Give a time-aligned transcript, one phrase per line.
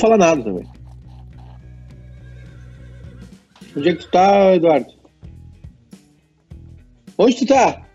[0.00, 0.66] Falar nada também.
[3.76, 4.94] Onde é que tu tá, Eduardo?
[7.18, 7.86] Onde tu tá?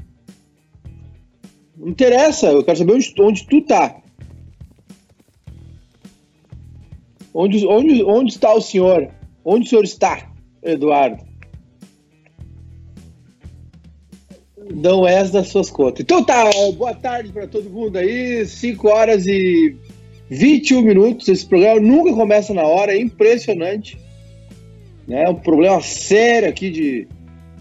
[1.75, 4.01] Não interessa, eu quero saber onde, onde tu tá.
[7.33, 9.11] Onde, onde, onde está o senhor?
[9.43, 11.25] Onde o senhor está, Eduardo?
[14.73, 16.01] Não és das suas contas.
[16.01, 16.43] Então tá,
[16.77, 18.45] boa tarde para todo mundo aí.
[18.45, 19.75] 5 horas e
[20.35, 21.27] 21 minutos.
[21.27, 23.97] Esse programa nunca começa na hora, é impressionante.
[25.09, 27.07] É um problema sério aqui de.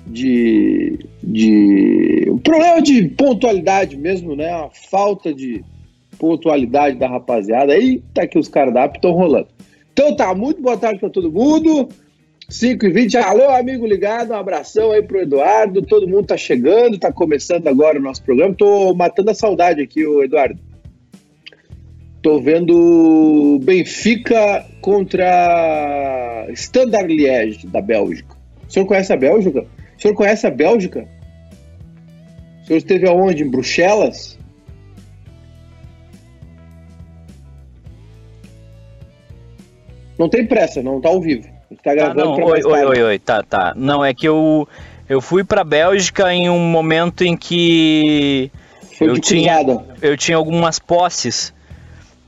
[0.06, 4.54] de, de um problema de pontualidade mesmo, né?
[4.54, 5.64] Uma falta de
[6.18, 7.72] pontualidade da rapaziada.
[7.72, 9.48] Aí tá que os cardápios estão rolando.
[9.92, 11.88] Então tá, muito boa tarde para todo mundo.
[12.48, 16.98] 5 e 20 alô amigo ligado, um abração aí pro Eduardo, todo mundo tá chegando,
[16.98, 20.58] tá começando agora o nosso programa, tô matando a saudade aqui, o Eduardo.
[22.24, 28.34] Tô vendo Benfica contra Standard Liège da Bélgica.
[28.66, 29.60] O senhor conhece a Bélgica?
[29.60, 31.06] O senhor conhece a Bélgica?
[32.62, 33.42] O senhor esteve aonde?
[33.42, 34.38] Em Bruxelas?
[40.18, 41.46] Não tem pressa, não tá ao vivo.
[41.82, 43.74] Tá gravando tá, não, oi, oi, oi, oi, tá, tá.
[43.76, 44.66] Não, é que eu,
[45.10, 48.50] eu fui pra Bélgica em um momento em que
[48.96, 49.60] Foi eu tinha,
[50.00, 51.52] eu tinha algumas posses.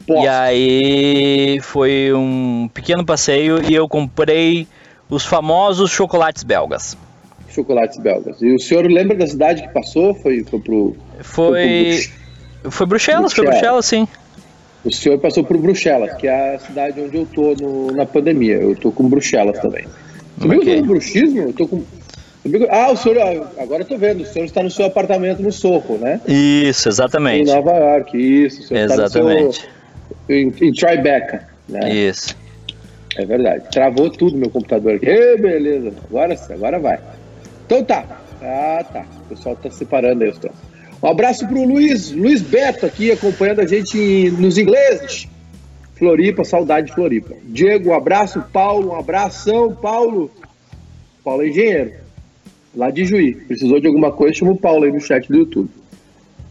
[0.08, 4.66] E aí foi um pequeno passeio e eu comprei
[5.08, 6.96] os famosos chocolates belgas.
[7.48, 8.40] Chocolates belgas.
[8.40, 10.14] E o senhor lembra da cidade que passou?
[10.14, 10.96] Foi, foi pro.
[11.20, 12.08] Foi.
[12.62, 14.08] Foi, foi Bruxelas, Bruxelas, foi Bruxelas, sim.
[14.84, 18.56] O senhor passou por Bruxelas, que é a cidade onde eu tô no, na pandemia.
[18.56, 19.84] Eu tô com Bruxelas também.
[20.38, 20.80] Você viu okay.
[20.80, 21.40] o bruxismo?
[21.40, 21.82] Eu tô com.
[22.70, 23.18] Ah, o senhor,
[23.58, 26.20] agora eu tô vendo, o senhor está no seu apartamento no Sorro, né?
[26.28, 27.50] Isso, exatamente.
[27.50, 28.60] Em Nova York, isso.
[28.60, 29.48] O senhor exatamente.
[29.48, 29.70] Está seu,
[30.28, 31.92] em, em Tribeca, né?
[31.92, 32.36] Isso.
[33.16, 33.64] É verdade.
[33.70, 35.06] Travou tudo meu computador aqui.
[35.06, 35.92] Ei, beleza.
[36.08, 36.98] Agora sim, agora vai.
[37.64, 38.04] Então tá.
[38.42, 39.06] Ah, tá.
[39.24, 40.60] O pessoal tá separando aí os troços.
[41.02, 45.28] Um abraço para o Luiz, Luiz Beto aqui acompanhando a gente nos ingleses.
[45.94, 47.34] Floripa, saudade de Floripa.
[47.44, 48.42] Diego, um abraço.
[48.52, 49.74] Paulo, um abração.
[49.74, 50.30] Paulo,
[51.24, 51.92] Paulo é engenheiro,
[52.74, 53.34] lá de Juí.
[53.34, 55.70] Precisou de alguma coisa, chama o Paulo aí no chat do YouTube.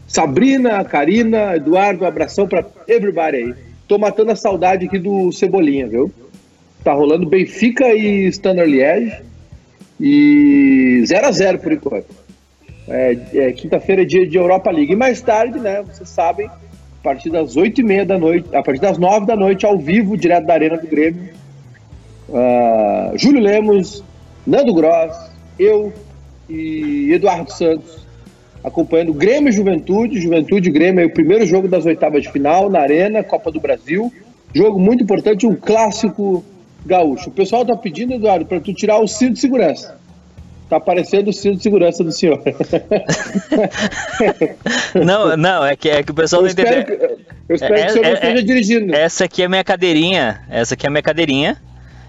[0.06, 3.54] Sabrina, Karina, Eduardo, abração para everybody aí.
[3.88, 6.12] Tô matando a saudade aqui do Cebolinha, viu?
[6.82, 9.22] Tá rolando Benfica e Standard Liège.
[10.00, 12.06] E 0 a 0 por enquanto.
[12.88, 14.92] É, é, Quinta-feira é dia de Europa League.
[14.92, 18.62] E mais tarde, né, vocês sabem, a partir das 8 e meia da noite, a
[18.62, 21.30] partir das 9 da noite, ao vivo, direto da Arena do Grêmio,
[22.28, 24.04] uh, Júlio Lemos,
[24.46, 25.16] Nando Gross,
[25.58, 25.92] eu
[26.48, 28.05] e Eduardo Santos,
[28.66, 30.20] acompanhando Grêmio e Juventude.
[30.20, 33.60] Juventude e Grêmio é o primeiro jogo das oitavas de final na Arena, Copa do
[33.60, 34.12] Brasil.
[34.52, 36.44] Jogo muito importante, um clássico
[36.84, 37.30] gaúcho.
[37.30, 39.96] O pessoal tá pedindo, Eduardo, para tu tirar o cinto de segurança.
[40.68, 42.42] Tá parecendo o cinto de segurança do senhor.
[45.04, 46.84] não, não, é que, é que o pessoal eu não entendeu.
[46.84, 46.92] Que,
[47.48, 48.92] eu espero é, que o senhor é, não esteja é, dirigindo.
[48.94, 50.42] Essa aqui é a minha cadeirinha.
[50.50, 51.56] Essa aqui é a minha cadeirinha.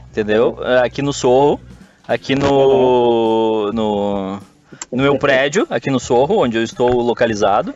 [0.09, 0.57] Entendeu?
[0.81, 1.59] Aqui no Sorro.
[2.07, 3.71] Aqui no.
[3.71, 4.39] no.
[4.91, 7.73] No meu prédio, aqui no Sorro, onde eu estou localizado.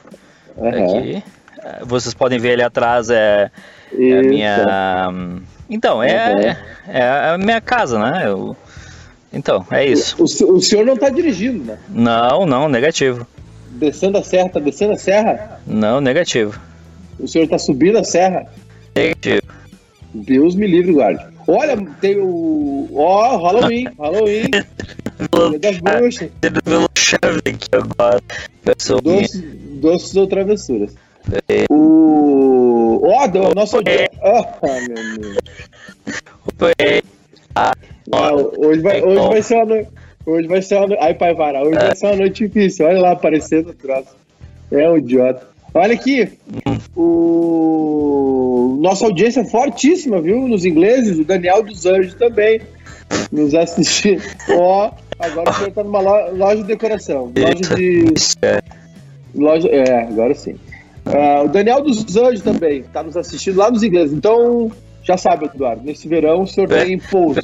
[0.56, 1.00] Uhum.
[1.00, 1.24] Aqui.
[1.86, 3.52] Vocês podem ver ali atrás é,
[3.94, 5.10] é a minha.
[5.70, 6.94] Então, é, uhum.
[6.94, 8.24] é a minha casa, né?
[8.26, 8.56] Eu,
[9.34, 10.18] então, é isso.
[10.20, 11.78] O, o senhor não está dirigindo, né?
[11.90, 13.26] Não, não, negativo.
[13.70, 15.62] Descendo a serra, tá descendo a serra?
[15.66, 16.60] Não, negativo.
[17.18, 18.48] O senhor está subindo a serra?
[18.96, 19.42] Negativo.
[20.14, 21.26] Deus me livre, guarde.
[21.48, 22.90] Olha, tem o.
[22.94, 24.52] Ó, oh, Halloween, Halloween.
[25.59, 26.30] das bruxas.
[27.46, 28.22] aqui agora.
[29.04, 29.44] Doces,
[29.79, 30.96] doces ou travessuras.
[31.47, 31.66] É.
[31.70, 33.02] O.
[33.03, 33.78] Ó, oh, o nosso.
[33.78, 33.82] Oh,
[34.88, 37.02] meu Deus.
[37.56, 37.73] Ah,
[38.58, 39.90] hoje, vai, hoje vai ser uma noite.
[40.26, 41.03] Hoje vai ser uma noite.
[41.03, 41.62] Ai, pai, para.
[41.62, 41.85] Hoje é.
[41.85, 42.85] vai ser uma noite difícil.
[42.85, 44.16] Olha lá aparecendo o troço.
[44.72, 45.47] É um idiota.
[45.73, 46.38] Olha aqui.
[46.96, 48.78] O...
[48.82, 50.47] Nossa audiência é fortíssima, viu?
[50.47, 51.20] Nos ingleses.
[51.20, 52.62] O Daniel dos Anjos também
[53.31, 54.22] nos assistindo.
[54.49, 57.31] Ó, oh, agora você tá numa loja de decoração.
[57.37, 58.05] Loja de.
[59.34, 59.69] Loja...
[59.69, 60.55] É, agora sim.
[61.05, 64.16] Uh, o Daniel dos Anjos também está nos assistindo lá nos ingleses.
[64.16, 64.72] Então,
[65.03, 67.40] já sabe, Eduardo, nesse verão o senhor tem pouso.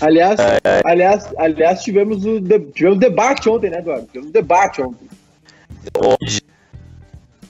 [0.00, 0.40] aliás,
[0.84, 4.06] aliás, aliás, tivemos o de, tivemos debate ontem, né, Eduardo?
[4.06, 5.08] Tivemos debate ontem.
[5.98, 6.40] Hoje.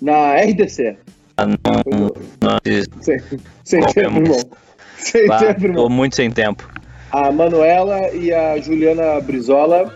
[0.00, 0.96] Na RDC.
[1.36, 1.56] Ah, não,
[2.42, 2.58] não,
[3.00, 3.18] sem,
[3.64, 4.40] sem tempo, irmão.
[4.96, 5.82] Sem tempo, irmão.
[5.84, 6.68] Tô muito sem tempo.
[7.10, 9.92] A Manuela e a Juliana Brizola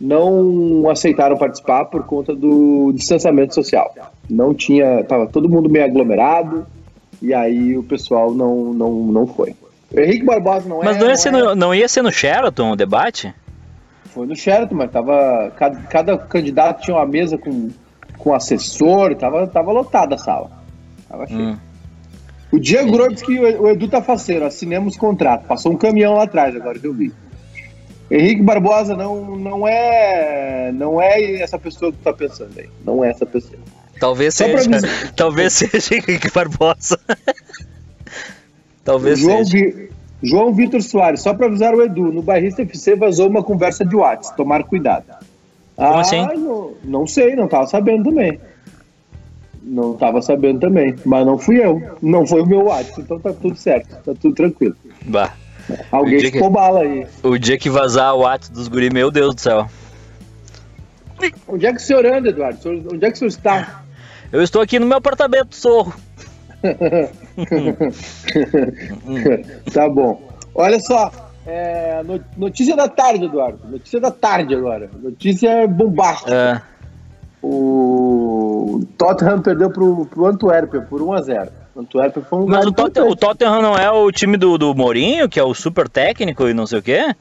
[0.00, 3.92] não aceitaram participar por conta do distanciamento social.
[4.28, 6.66] Não tinha, tava todo mundo meio aglomerado
[7.22, 9.54] e aí o pessoal não não, não foi.
[9.90, 10.84] O Henrique Barbosa não é.
[10.84, 11.32] Mas não ia, ser, é...
[11.32, 13.34] no, não ia ser no Sheraton o debate?
[14.06, 17.70] Foi no Sheraton, mas tava cada, cada candidato tinha uma mesa com
[18.18, 20.50] com assessor, tava tava lotada a sala.
[21.08, 21.40] Tava cheio.
[21.40, 21.56] Hum.
[22.52, 25.46] O Diego Grosso disse que o Edu tá faceiro, assinemos contrato.
[25.46, 27.12] Passou um caminhão lá atrás agora que eu vi.
[28.10, 32.68] Henrique Barbosa não, não é não é essa pessoa que tu tá pensando aí.
[32.84, 33.58] Não é essa pessoa.
[33.98, 34.80] Talvez Só seja.
[35.16, 36.98] Talvez seja Henrique Barbosa.
[38.84, 39.50] talvez João seja.
[39.50, 39.90] Vi,
[40.22, 43.96] João Vitor Soares, só para avisar o Edu, no Bairrista FC vazou uma conversa de
[43.96, 44.36] WhatsApp.
[44.36, 45.04] Tomar cuidado.
[45.76, 46.22] Como ah, assim?
[46.22, 48.40] Não, não sei, não tava sabendo também.
[49.62, 51.82] Não tava sabendo também, mas não fui eu.
[52.00, 54.74] Não foi o meu WhatsApp, então tá tudo certo, tá tudo tranquilo.
[55.04, 55.34] Bah.
[55.90, 57.06] Alguém ficou bala aí.
[57.22, 59.68] O dia que vazar o WhatsApp dos guri, meu Deus do céu.
[61.48, 62.58] Onde é que o senhor anda, Eduardo?
[62.92, 63.82] Onde é que o senhor está?
[64.32, 65.92] Eu estou aqui no meu apartamento, Sorro.
[69.72, 70.22] tá bom.
[70.54, 71.10] Olha só,
[71.46, 72.02] é,
[72.36, 73.60] notícia da tarde, Eduardo.
[73.68, 74.90] Notícia da tarde agora.
[75.00, 76.34] Notícia bombástica.
[76.34, 76.76] É.
[77.42, 82.72] O Tottenham perdeu pro, pro Antuérpia por 1 a 0 Antuérpia foi um Mas o
[82.72, 86.48] Tottenham, o Tottenham, não é o time do, do Mourinho, que é o super técnico
[86.48, 87.14] e não sei o quê?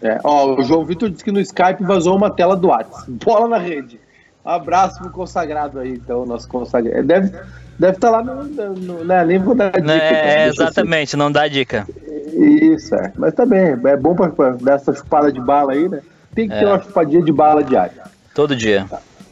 [0.00, 3.10] É, ó, o João Vitor disse que no Skype vazou uma tela do WhatsApp.
[3.10, 3.98] Bola na rede.
[4.44, 7.04] Um abraço pro consagrado aí, então, nosso consagrado.
[7.04, 7.32] Deve,
[7.78, 9.92] deve estar tá lá no, no, né, nem vou dar dica.
[9.92, 11.16] É, então, exatamente, assim.
[11.16, 11.86] não dá dica.
[12.32, 13.12] Isso, é.
[13.16, 16.00] Mas tá bem, é bom pra, pra dar essa chupada de bala aí, né?
[16.34, 16.58] Tem que é.
[16.58, 18.02] ter uma chupadinha de bala diária.
[18.34, 18.86] Todo dia.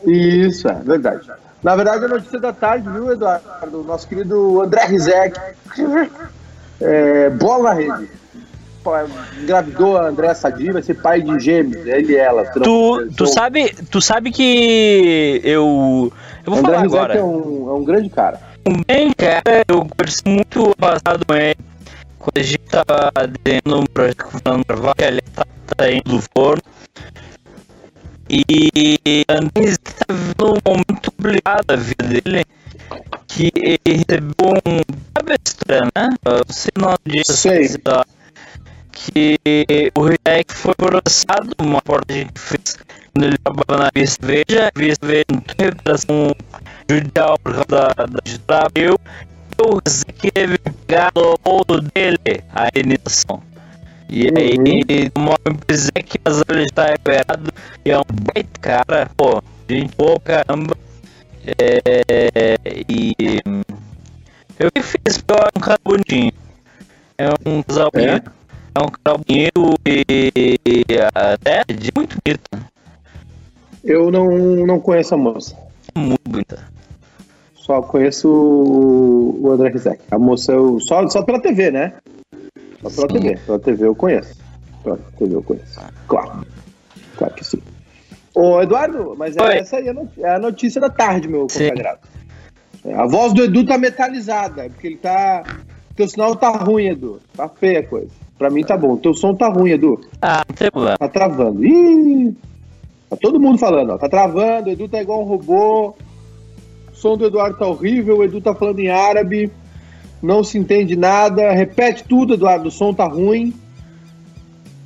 [0.07, 1.31] Isso, é verdade.
[1.63, 3.85] Na verdade, a notícia da tarde, viu, Eduardo?
[3.85, 5.39] Nosso querido André Rizek.
[6.81, 8.11] É, bola na rede.
[9.41, 12.45] Engravidou a André Sadi, vai ser pai de gêmeos, ele e ela.
[12.45, 16.13] Tu, tu, sabe, tu sabe que eu.
[16.47, 17.19] Eu vou André falar Rizek agora.
[17.19, 18.41] É um, é um grande cara.
[18.87, 21.57] Bem, cara, eu conversei muito passado com ele.
[22.19, 25.47] Quando a gente tava dentro um projeto falando que ele tá,
[25.77, 26.63] tá indo do forno.
[28.29, 32.45] E André está vivendo um momento complicado da vida dele,
[33.27, 34.81] que ele recebeu um
[35.65, 36.17] extra, né?
[36.47, 37.69] Você não disse Sei.
[39.13, 39.39] Que
[39.95, 42.77] o React foi processado, uma porta que fez
[43.15, 46.35] quando ele trabalhava na Via Veja, a Via Veja não tem recuperação
[46.91, 48.99] judicial por causa da, da justiça abriu,
[49.57, 53.41] e o Zeke teve pegado o dele, a indenização.
[54.09, 54.37] E uhum.
[54.37, 56.19] aí, uma empresa que
[56.49, 57.53] ele está recuperado
[57.85, 58.03] e é um
[58.35, 60.77] baita cara, pô, gente boa caramba.
[61.47, 62.57] É,
[62.89, 63.41] e
[64.59, 66.33] eu que fiz, é um cara bonitinho.
[67.17, 67.99] É um casal é?
[68.01, 68.31] bonito.
[68.31, 68.44] É
[68.83, 70.85] um casal bonito e,
[71.15, 72.51] até de muito bonito.
[73.85, 75.57] Eu não, não conheço a moça.
[75.95, 76.67] Muito bonita.
[77.55, 80.03] Só conheço o André Rizek.
[80.11, 80.79] A moça eu.
[80.81, 81.95] Só, só pela TV, né?
[82.83, 83.29] Só pela sim.
[83.29, 83.41] TV.
[83.47, 84.37] Pela TV eu conheço.
[84.83, 85.81] Pela TV eu conheço.
[86.09, 86.47] Claro.
[87.17, 87.63] Claro que sim.
[88.35, 89.87] Ô, Eduardo, mas é, essa aí
[90.19, 92.01] é a notícia da tarde, meu consagrado.
[92.85, 95.45] É, a voz do Edu tá metalizada, porque ele tá.
[95.95, 97.21] Teu sinal tá ruim, Edu.
[97.37, 98.24] Tá feia a coisa.
[98.39, 98.97] Pra mim tá bom.
[98.97, 100.01] Teu som tá ruim, Edu.
[100.21, 100.99] Ah, não tem problema.
[100.99, 101.65] Tá travando.
[101.65, 102.35] Ih!
[103.11, 103.99] Tá todo mundo falando, ó.
[103.99, 105.95] Tá travando, o Edu tá igual um robô.
[106.93, 109.51] O som do Eduardo tá horrível, o Edu tá falando em árabe
[110.25, 111.53] não se entende nada.
[111.53, 113.53] Repete tudo, Eduardo, o som tá ruim.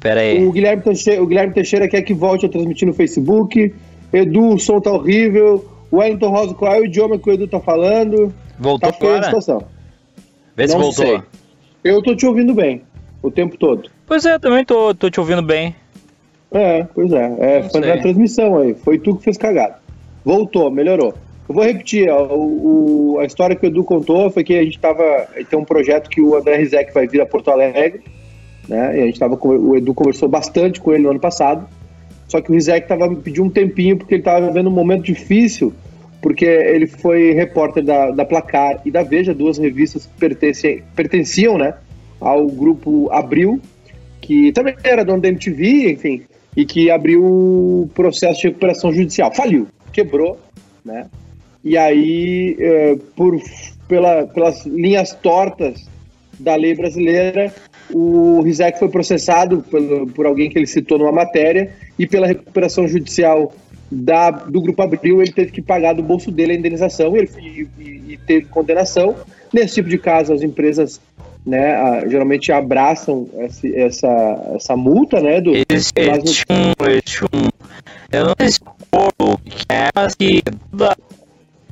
[0.00, 0.44] Pera aí.
[0.44, 3.74] O Guilherme, Teixeira, o Guilherme Teixeira quer que volte a transmitir no Facebook.
[4.12, 5.64] Edu, o som tá horrível.
[5.90, 8.34] O Wellington Rosa, qual é o idioma que o Edu tá falando?
[8.58, 9.62] Voltou tá feia a situação.
[10.56, 11.06] Vê se não voltou.
[11.06, 11.22] Sei.
[11.84, 12.82] Eu tô te ouvindo bem,
[13.22, 13.90] o tempo todo.
[14.06, 15.74] Pois é, também tô, tô te ouvindo bem.
[16.50, 17.36] É, pois é.
[17.38, 18.74] é foi na transmissão aí.
[18.74, 19.76] Foi tu que fez cagada.
[20.24, 21.14] Voltou, melhorou.
[21.48, 24.62] Eu vou repetir, ó, o, o, a história que o Edu contou foi que a
[24.62, 25.26] gente estava.
[25.48, 28.02] Tem um projeto que o André Rizek vai vir a Porto Alegre,
[28.68, 28.98] né?
[28.98, 31.66] E a gente tava com, o Edu conversou bastante com ele no ano passado.
[32.28, 35.72] Só que o Rizek tava pediu um tempinho porque ele estava vivendo um momento difícil,
[36.20, 41.74] porque ele foi repórter da, da Placar e da Veja, duas revistas que pertenciam né,
[42.20, 43.60] ao grupo Abril,
[44.20, 46.22] que também era dono da MTV, enfim,
[46.56, 49.32] e que abriu o processo de recuperação judicial.
[49.34, 50.38] Faliu, quebrou,
[50.84, 51.06] né?
[51.64, 53.40] E aí, é, por,
[53.86, 55.88] pela, pelas linhas tortas
[56.38, 57.52] da lei brasileira,
[57.92, 59.80] o Rizek foi processado por,
[60.12, 63.52] por alguém que ele citou numa matéria e pela recuperação judicial
[63.90, 67.68] da, do Grupo Abril, ele teve que pagar do bolso dele a indenização e, ele,
[67.78, 69.14] e, e teve condenação.
[69.52, 71.00] Nesse tipo de caso, as empresas
[71.48, 74.08] né, a- geralmente abraçam esse- essa,
[74.54, 75.54] essa multa, né, do,
[76.36, 77.50] no- tinham, eles tinham.
[78.12, 80.96] Eu não sei se o que é, mas que toda-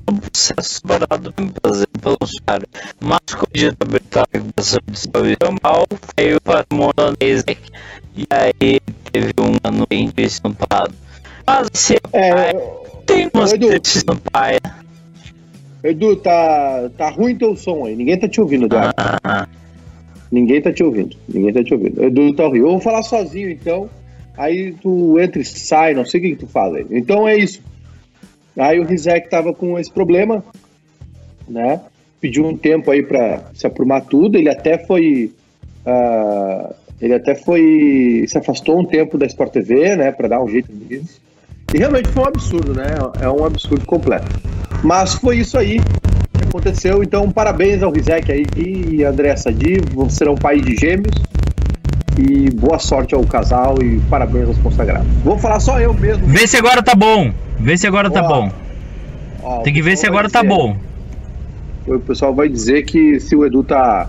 [0.05, 2.67] todo o processo parado fazer pelo usuário.
[3.01, 5.85] Mas com a dita britânica da saúde mal
[6.17, 7.45] veio para o Mononese
[8.17, 8.81] e aí
[9.13, 10.95] teve um ano em estampado.
[11.47, 12.53] Mas se É,
[13.07, 13.73] tem umas Edu.
[13.73, 14.61] estampaia.
[15.83, 18.93] Edu, tá, tá ruim teu som aí, ninguém tá te ouvindo, Eduardo.
[18.97, 19.47] Ah,
[20.37, 22.05] Ninguém tá te ouvindo, ninguém tá te ouvindo.
[22.05, 22.67] Edu tá horrível.
[22.67, 23.89] Eu vou falar sozinho, então.
[24.37, 26.87] Aí tu entra e sai, não sei o que, que tu faz aí.
[26.91, 27.63] Então é isso.
[28.55, 30.45] Aí o Rizek tava com esse problema,
[31.49, 31.81] né?
[32.21, 34.37] Pediu um tempo aí pra se aprumar tudo.
[34.37, 35.33] Ele até foi.
[35.87, 38.27] ah, ele até foi.
[38.29, 40.13] se afastou um tempo da Sport TV, né?
[40.13, 41.19] Pra dar um jeito nisso.
[41.75, 42.89] E realmente foi um absurdo, né?
[43.23, 44.27] É um absurdo completo.
[44.85, 45.81] Mas foi isso aí
[46.57, 47.03] aconteceu.
[47.03, 49.77] Então, parabéns ao Rizek aí e André Sadi.
[50.09, 51.15] Serão pai de gêmeos.
[52.19, 55.07] E boa sorte ao casal e parabéns aos consagrados.
[55.23, 56.27] Vou falar só eu mesmo.
[56.27, 57.31] Vê se agora tá bom.
[57.61, 58.51] Vê se agora tá bom.
[59.43, 60.77] Ó, Tem que ver se agora tá dizer- bom.
[61.87, 64.09] O pessoal vai dizer que se o Edu tá.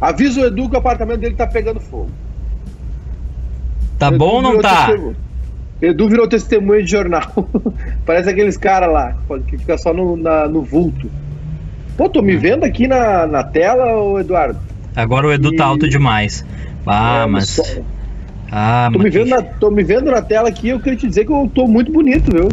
[0.00, 2.10] Avisa o Edu que o apartamento dele tá pegando fogo.
[3.98, 4.86] Tá Edu bom ou não tá?
[4.86, 5.16] testemunha.
[5.82, 7.30] Edu virou testemunha de jornal.
[8.06, 9.14] Parece aqueles caras lá,
[9.46, 11.08] que fica só no, na- no vulto.
[11.96, 14.58] Pô, tô me vendo aqui na, na tela, ô Eduardo?
[14.94, 16.44] Agora o Edu tá E- alto demais.
[16.86, 17.48] Ah, É, mas.
[17.50, 17.62] só-
[18.50, 19.14] Ah, Tô me, mas.
[19.14, 21.66] vendo na, tô me vendo na tela aqui, eu queria te dizer que eu tô
[21.66, 22.48] muito bonito, viu?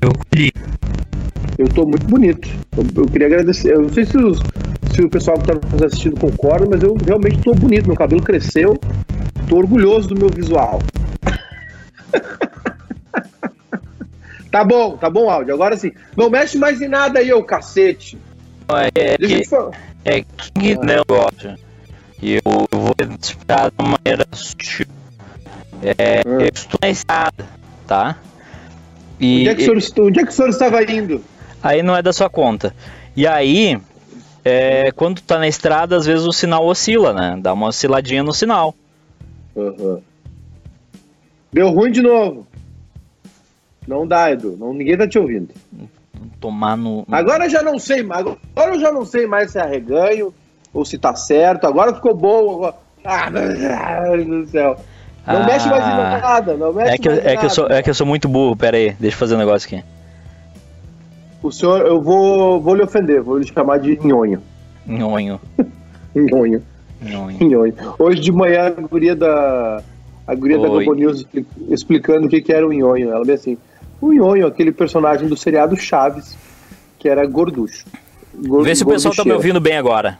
[0.00, 0.50] Eu colhi.
[1.58, 2.48] Eu tô muito bonito.
[2.76, 3.74] Eu, eu queria agradecer.
[3.74, 4.40] Eu não sei se, os-
[4.94, 7.86] se o pessoal que tá nos assistindo concorda, mas eu realmente tô bonito.
[7.86, 8.78] Meu cabelo cresceu.
[9.48, 10.80] Tô orgulhoso do meu visual.
[14.50, 15.52] tá bom, tá bom, áudio.
[15.54, 15.92] Agora sim.
[16.16, 18.16] Não mexe mais em nada aí, ô cacete.
[18.94, 19.42] É, eu que,
[20.04, 21.54] é que negócio.
[22.22, 24.86] E eu, eu vou explicar de uma maneira sutil.
[25.82, 26.40] É, Hum.
[26.40, 27.44] Eu estou na estrada,
[27.86, 28.16] tá?
[29.20, 31.22] E, Onde é, que o senhor, onde é que o senhor estava indo?
[31.62, 32.74] aí não é da sua conta.
[33.16, 33.78] E aí,
[34.44, 37.38] é, quando tá na estrada, às vezes o sinal oscila, né?
[37.40, 38.74] Dá uma osciladinha no sinal.
[39.56, 40.00] Aham.
[41.52, 42.46] Deu ruim de novo.
[43.86, 44.56] Não dá, Edu.
[44.58, 45.50] Não, ninguém tá te ouvindo.
[46.40, 47.04] Tomar no.
[47.10, 48.26] Agora eu já não sei mais.
[48.26, 50.32] Agora eu já não sei mais se é arreganho
[50.72, 51.66] ou se tá certo.
[51.66, 52.54] Agora ficou bom.
[52.56, 52.74] Agora...
[53.04, 54.76] Ah, meu Deus do céu.
[55.26, 56.54] Não Ah, mexe mais em nada.
[56.56, 58.56] Não mexe É que, eu- é, que eu sou, é que eu sou muito burro,
[58.56, 59.84] pera aí, deixa eu fazer um negócio aqui.
[61.42, 63.20] O senhor, eu vou, vou lhe ofender.
[63.22, 64.40] Vou lhe chamar de nhonho.
[64.86, 65.40] Nhonho,
[66.14, 66.62] Nhonho.
[67.02, 67.38] nhonho.
[67.40, 67.74] Nhonho.
[67.98, 69.82] Hoje de manhã a guria da.
[70.26, 70.84] A guria da Oi.
[70.84, 73.10] Globo News expli- explicando o que, que era o nhonho.
[73.10, 73.58] Ela bem assim.
[74.00, 76.36] O nhonho, aquele personagem do seriado Chaves,
[76.98, 77.84] que era gorducho.
[78.34, 80.18] Gor- Vê se o pessoal tá me ouvindo bem agora.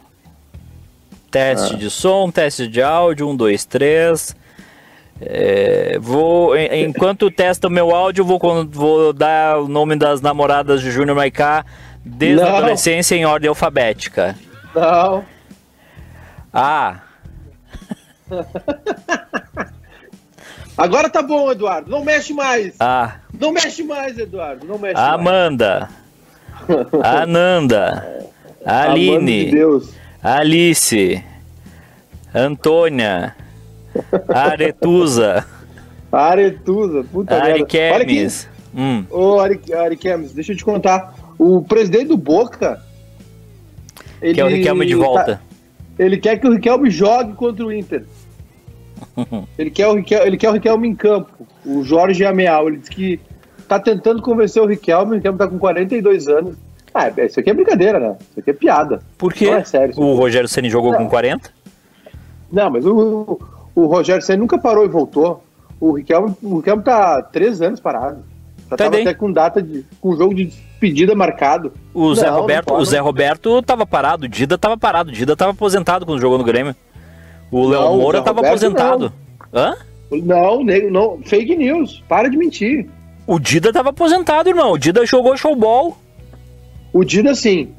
[1.30, 4.34] Teste de som, teste de áudio, um, dois, três.
[5.20, 8.38] É, vou, en- enquanto testa o meu áudio, vou,
[8.70, 11.64] vou dar o nome das namoradas de Júnior Maiká
[12.04, 12.56] desde a Não.
[12.58, 14.36] adolescência em ordem alfabética.
[14.74, 15.24] Não.
[16.52, 17.00] A.
[20.76, 21.90] Agora tá bom, Eduardo.
[21.90, 22.74] Não mexe mais.
[22.80, 23.14] A.
[23.40, 24.66] Não mexe mais, Eduardo.
[24.66, 25.08] Não mexe mais.
[25.14, 25.88] Amanda.
[27.02, 28.22] Ananda.
[28.64, 29.50] Amando de Aline.
[29.50, 29.90] Deus.
[30.22, 31.22] Alice.
[32.34, 33.34] Antônia.
[34.28, 35.46] Aretusa.
[36.10, 37.04] Aretusa.
[37.12, 37.52] Puta merda.
[37.52, 37.78] Olha aqui.
[37.80, 38.48] Ariquemes.
[38.76, 39.04] Hum.
[39.10, 41.14] Ô, Ari, Ari Kemes, deixa eu te contar.
[41.38, 42.82] O presidente do Boca.
[44.20, 45.36] Ele Que é o Riquelme de volta.
[45.36, 45.40] tá-
[45.96, 48.04] ele quer que o Riquelme jogue contra o Inter.
[49.56, 51.46] ele, quer o Riquelme, ele quer o Riquelme em campo.
[51.64, 52.68] O Jorge Ameal.
[52.68, 53.20] Ele disse que
[53.68, 55.12] tá tentando convencer o Riquelme.
[55.12, 56.56] O Riquelme tá com 42 anos.
[56.92, 58.16] Ah, isso aqui é brincadeira, né?
[58.30, 59.00] Isso aqui é piada.
[59.18, 59.50] Por quê?
[59.50, 59.94] Não é sério.
[59.98, 60.98] O Rogério Ceni jogou Não.
[60.98, 61.50] com 40?
[62.52, 63.40] Não, mas o,
[63.74, 65.42] o Rogério Senna nunca parou e voltou.
[65.80, 68.22] O Riquelme, o Riquelme tá três anos parado.
[68.70, 69.84] Já Tá até com data de.
[70.00, 71.72] com jogo de despedida marcado.
[71.92, 75.12] O Zé Não, não Roberto, o Zé Roberto tava parado, o Dida tava parado, o
[75.12, 76.74] Dida tava aposentado quando jogou no Grêmio.
[77.50, 79.12] O Léo Não, o Moura Zé tava Roberto aposentado.
[79.52, 79.74] Hã?
[80.10, 81.18] Não, nego, não.
[81.24, 82.02] Fake news.
[82.08, 82.86] Para de mentir.
[83.26, 84.72] O Dida tava aposentado, irmão.
[84.72, 85.96] O Dida jogou showball.
[86.92, 87.70] O Dida sim.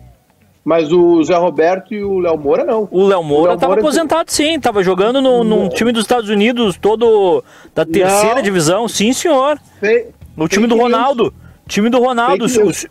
[0.63, 2.87] Mas o Zé Roberto e o Léo Moura não.
[2.91, 6.27] O Léo Moura Léo tava Moura- aposentado sim, tava jogando no, num time dos Estados
[6.27, 7.43] Unidos, todo
[7.75, 8.41] da terceira Não.
[8.41, 9.59] divisão, sim senhor.
[9.79, 10.83] Fe- No time do news.
[10.91, 11.31] Ronaldo.
[11.67, 12.49] Time do Ronaldo.
[12.49, 12.87] Fake news.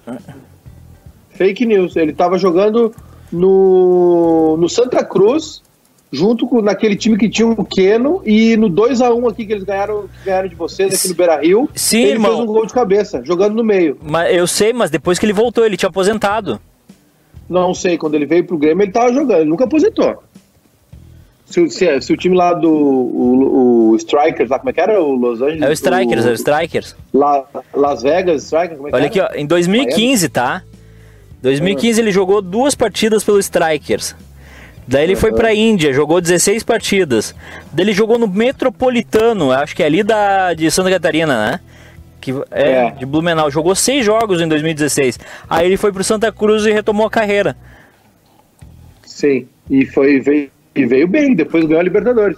[1.30, 1.96] Fake news.
[1.96, 2.94] Ele tava jogando
[3.32, 5.60] no, no Santa Cruz,
[6.14, 10.02] junto com naquele time que tinha o Keno, e no 2x1 aqui que eles ganharam,
[10.02, 11.68] que ganharam de vocês aqui no Beira Rio.
[11.74, 12.30] Sim, ele irmão.
[12.36, 13.98] fez um gol de cabeça, jogando no meio.
[14.02, 16.60] Mas eu sei, mas depois que ele voltou, ele tinha aposentado.
[17.48, 20.22] Não sei, quando ele veio pro Grêmio, ele tava jogando, ele nunca aposentou.
[21.46, 24.80] Se, o- se- se o time lá do o, o Strikers, lá como é que
[24.80, 25.00] era?
[25.02, 25.60] O Los Angeles?
[25.62, 26.96] É o Strikers, é o Strikers.
[27.12, 27.44] La-
[27.74, 29.30] Las Vegas Strikers, como é que Olha aqui, era?
[29.34, 30.62] ó, em 2015, tá?
[31.42, 34.16] 2015 ele jogou duas partidas pelo Strikers.
[34.86, 37.34] Daí ele foi pra Índia, jogou 16 partidas.
[37.72, 41.60] Daí ele jogou no Metropolitano, acho que é ali da, de Santa Catarina, né?
[42.20, 42.90] Que é, É.
[42.90, 43.50] de Blumenau.
[43.50, 45.18] Jogou seis jogos em 2016.
[45.48, 47.56] Aí ele foi pro Santa Cruz e retomou a carreira.
[49.04, 52.36] Sim, e, foi, veio, e veio bem, depois ganhou a Libertadores.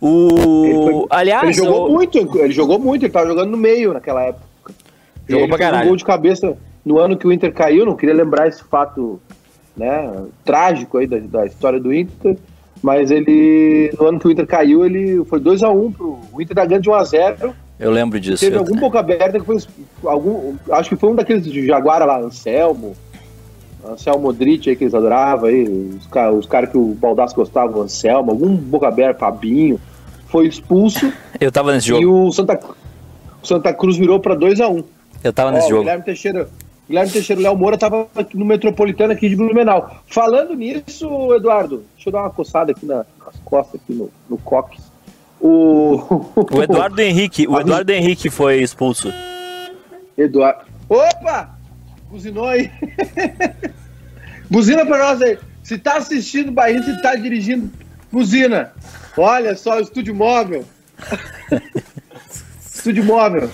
[0.00, 0.64] O.
[0.64, 3.92] Ele foi- Aliás, ele jogou o- muito, ele jogou muito, ele tava jogando no meio
[3.92, 4.72] naquela época.
[5.28, 5.84] Jogou pra caralho.
[5.84, 9.20] Um gol de cabeça no ano que o Inter caiu, não queria lembrar esse fato
[9.76, 10.12] né,
[10.44, 12.36] trágico aí da, da história do Inter,
[12.82, 16.18] mas ele, no ano que o Inter caiu, ele foi 2x1 pro.
[16.32, 17.52] O Inter tá ganhando de 1x0.
[17.78, 18.42] eu lembro disso.
[18.42, 19.58] Teve algum boca aberta que foi
[20.04, 20.54] algum.
[20.70, 22.96] Acho que foi um daqueles de Jaguara lá, Anselmo.
[23.84, 26.06] Anselmo Modric aí que eles adoravam aí, os,
[26.38, 29.80] os caras que o Baldassi gostava, o Anselmo, algum boca aberta, Fabinho,
[30.26, 31.10] foi expulso
[31.40, 32.28] Eu tava nesse e jogo.
[32.28, 32.60] o Santa,
[33.42, 34.84] o Santa Cruz virou pra 2x1.
[35.24, 35.80] Eu tava Ó, nesse jogo.
[35.80, 36.48] Guilherme Teixeira,
[36.90, 40.02] Guilherme Teixeira Léo Moura tava aqui no Metropolitano aqui de Blumenau.
[40.08, 44.36] Falando nisso, Eduardo, deixa eu dar uma coçada aqui na- nas costas, aqui no, no
[44.36, 44.90] cox.
[45.40, 45.94] O,
[46.52, 49.12] O Eduardo Henrique, o Eduardo Henrique foi expulso.
[50.18, 50.62] Eduardo.
[50.88, 51.56] Opa!
[52.10, 52.68] Buzinou aí.
[54.50, 55.38] buzina pra nós aí.
[55.62, 57.70] Se tá assistindo o Bahia, se tá dirigindo,
[58.10, 58.72] buzina.
[59.16, 60.64] Olha só, o estúdio móvel.
[62.74, 63.48] estúdio móvel.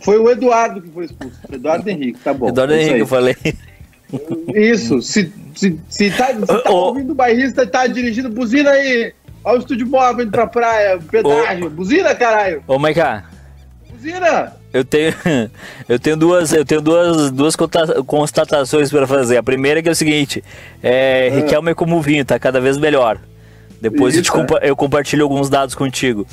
[0.00, 1.38] Foi o Eduardo que foi expulso.
[1.52, 2.48] Eduardo Henrique, tá bom.
[2.48, 3.36] Eduardo é Henrique, eu falei.
[3.44, 3.54] aí.
[4.54, 6.88] Isso, se, se, se tá, se tá ô.
[6.88, 9.12] ouvindo o bairrista tá dirigindo, buzina aí.
[9.44, 11.70] Olha o estúdio móvel indo pra praia, pedágio.
[11.70, 12.62] Buzina, caralho.
[12.66, 13.24] Ô, Maiká,
[13.90, 14.52] Buzina.
[14.72, 15.14] eu tenho,
[15.88, 17.56] eu tenho duas, eu tenho duas, duas
[18.06, 19.36] constatações para fazer.
[19.38, 20.42] A primeira é que é o seguinte,
[20.82, 23.18] é, Riquelme como vinho, tá cada vez melhor.
[23.80, 26.26] Depois eu, compa- eu compartilho alguns dados contigo.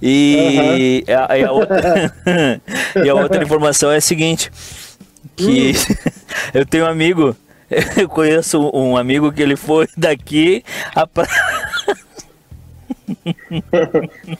[0.00, 2.12] E, a, e a outra,
[3.04, 4.50] e a outra informação é a seguinte,
[5.36, 5.72] que
[6.54, 7.36] eu tenho um amigo,
[7.96, 11.26] eu conheço um amigo que ele foi daqui a pra...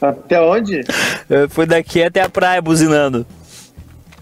[0.01, 0.81] Até onde?
[1.49, 3.25] foi daqui até a praia buzinando.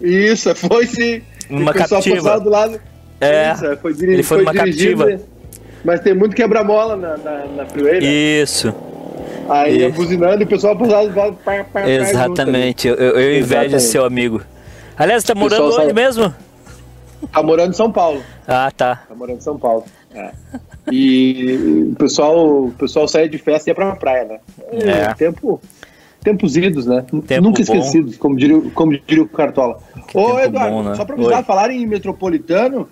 [0.00, 1.22] Isso, foi sim.
[1.50, 2.16] O pessoal captiva.
[2.16, 2.80] passava do lado.
[3.20, 5.22] É, Isso, foi diri- ele foi numa dirigindo, captiva.
[5.84, 8.06] Mas tem muito quebra-mola na, na, na freeway, né?
[8.06, 8.72] Isso.
[9.48, 9.96] Aí isso.
[9.96, 11.36] buzinando e o pessoal passava do lado.
[11.44, 13.82] Pá, pá, pá, Exatamente, eu, eu, eu invejo Exatamente.
[13.82, 14.40] seu amigo.
[14.96, 16.24] Aliás, tá morando onde sabe- mesmo?
[16.24, 16.36] junto.
[17.32, 18.20] Tá morando em São Paulo.
[18.46, 19.02] Ah, tá.
[19.08, 19.84] Tá morando em São Paulo.
[20.14, 20.30] É.
[20.90, 24.38] E o pessoal, o pessoal saía de festa e ia pra praia, né?
[24.72, 25.14] É.
[25.14, 25.60] Tempo,
[26.22, 27.04] tempos idos, né?
[27.26, 27.74] Tempo Nunca bom.
[27.74, 29.78] esquecidos, como diria, como diria o Cartola.
[30.14, 30.94] Ô, tempo Eduardo, bom, né?
[30.96, 31.44] só pra avisar, Oi.
[31.44, 32.88] falar em metropolitano,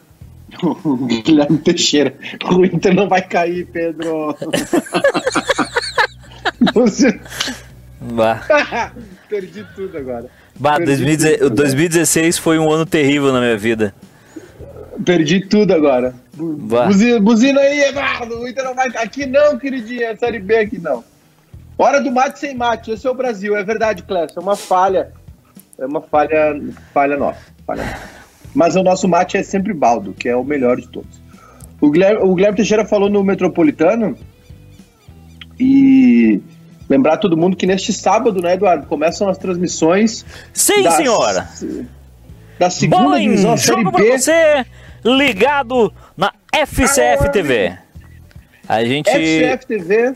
[0.63, 2.15] o Guilherme Teixeira,
[2.53, 4.37] o Inter não vai cair, Pedro.
[6.75, 7.21] Você-
[9.29, 10.27] Perdi tudo agora.
[10.59, 13.95] bah Perdi 2016, tudo, o 2016 foi um ano terrível na minha vida.
[15.05, 16.15] Perdi tudo agora.
[16.35, 18.41] Buzina, buzina aí, Eduardo.
[18.41, 18.89] O Inter não vai.
[18.89, 20.09] Aqui não, queridinha.
[20.09, 21.05] É Série B aqui não.
[21.79, 22.91] Hora do mate sem mate.
[22.91, 23.57] Esse é o Brasil.
[23.57, 24.39] É verdade, Clécio.
[24.39, 25.13] É uma falha.
[25.79, 26.61] É uma falha,
[26.93, 27.41] falha nossa.
[27.67, 28.20] Falha nossa.
[28.55, 31.21] Mas o nosso mate é sempre baldo, que é o melhor de todos.
[31.81, 34.17] O Guilherme, o Guilherme Teixeira falou no Metropolitano.
[35.59, 36.41] E
[36.89, 38.87] lembrar todo mundo que neste sábado, né, Eduardo?
[38.87, 40.25] Começam as transmissões.
[40.53, 41.49] Sim, da- senhora.
[42.59, 44.19] Da segunda Bola divisão, Série jogo pra B.
[44.19, 44.67] você,
[45.05, 47.73] ligado na FCF TV.
[48.69, 50.15] A gente, FCF TV.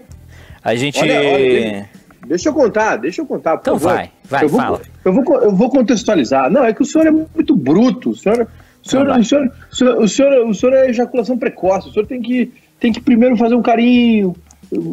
[0.62, 1.90] a gente, Olha, olha,
[2.26, 3.94] Deixa eu contar, deixa eu contar, Então favor.
[3.96, 4.80] vai, vai, eu vou, fala.
[5.04, 6.50] Eu vou, eu vou contextualizar.
[6.50, 8.10] Não, é que o senhor é muito bruto.
[8.10, 8.46] O senhor,
[8.84, 11.88] o senhor, Então o senhor, o senhor, o senhor, o senhor é ejaculação precoce.
[11.88, 14.34] O senhor tem que, tem que primeiro fazer um carinho,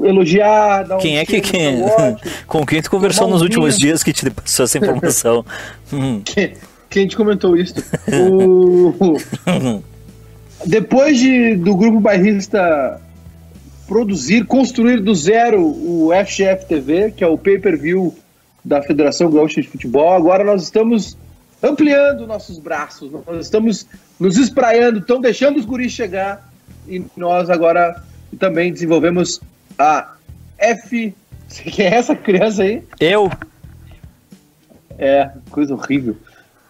[0.04, 2.32] elogiar, dar um quem é que, cheiro, quem, tá ótimo.
[2.48, 5.46] com quem tu conversou um nos últimos dias que te passou essa informação?
[5.94, 6.22] Hum.
[6.24, 6.54] Quem,
[6.90, 7.76] quem te comentou isso?
[8.12, 9.18] O-
[10.66, 13.02] Depois de, do grupo bairrista
[13.92, 18.18] produzir, construir do zero o FGF TV, que é o pay-per-view
[18.64, 21.18] da Federação Gaúcha de Futebol, agora nós estamos
[21.62, 23.86] ampliando nossos braços, nós estamos
[24.18, 26.50] nos espraiando, estão deixando os guris chegar
[26.88, 28.02] e nós agora
[28.40, 29.42] também desenvolvemos
[29.78, 30.14] a
[30.58, 31.14] F.
[31.50, 32.82] Quem é essa criança aí?
[32.98, 33.30] Eu?
[34.98, 36.16] É, coisa horrível.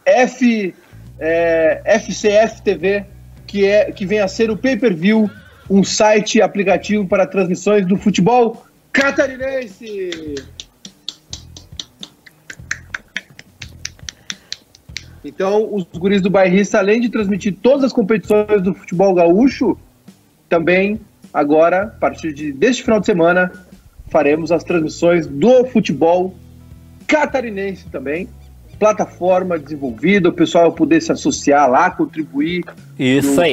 [0.04, 0.74] F,
[1.20, 3.06] é, FCF TV,
[3.46, 5.30] que, é, que vem a ser o pay-per-view,
[5.72, 10.36] um site e aplicativo para transmissões do futebol catarinense.
[15.24, 19.78] Então, os guris do bairrista, além de transmitir todas as competições do futebol gaúcho,
[20.50, 21.00] também
[21.34, 23.52] agora, a partir de, deste final de semana,
[24.10, 26.36] faremos as transmissões do futebol
[27.08, 28.28] catarinense também.
[28.78, 32.66] Plataforma desenvolvida, o pessoal poder se associar lá, contribuir.
[32.98, 33.52] Isso no- aí.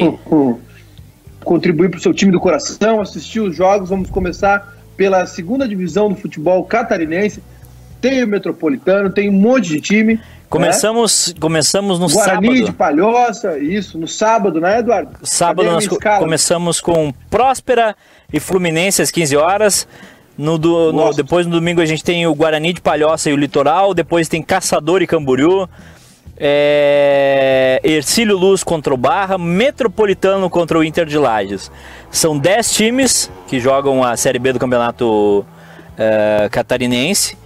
[1.43, 3.89] Contribuir para o seu time do coração, assistir os jogos.
[3.89, 7.41] Vamos começar pela segunda divisão do futebol catarinense.
[8.01, 10.15] Tem o Metropolitano, tem um monte de time.
[10.15, 10.21] né?
[10.49, 12.65] Começamos, começamos no Guarani sábado.
[12.65, 15.11] de Palhoça, isso, no sábado, né, Eduardo?
[15.23, 16.19] Sábado nós escala?
[16.19, 17.95] começamos com Próspera
[18.33, 19.87] e Fluminense às 15 horas.
[20.37, 23.35] No do- no- depois no domingo a gente tem o Guarani de Palhoça e o
[23.37, 23.93] Litoral.
[23.93, 25.67] Depois tem Caçador e Camboriú.
[26.39, 29.37] É, Ercílio Luz contra o Barra.
[29.37, 31.69] Metropolitano contra o Inter de Lages.
[32.09, 35.45] São 10 times que jogam a Série B do Campeonato
[35.97, 37.37] é, Catarinense.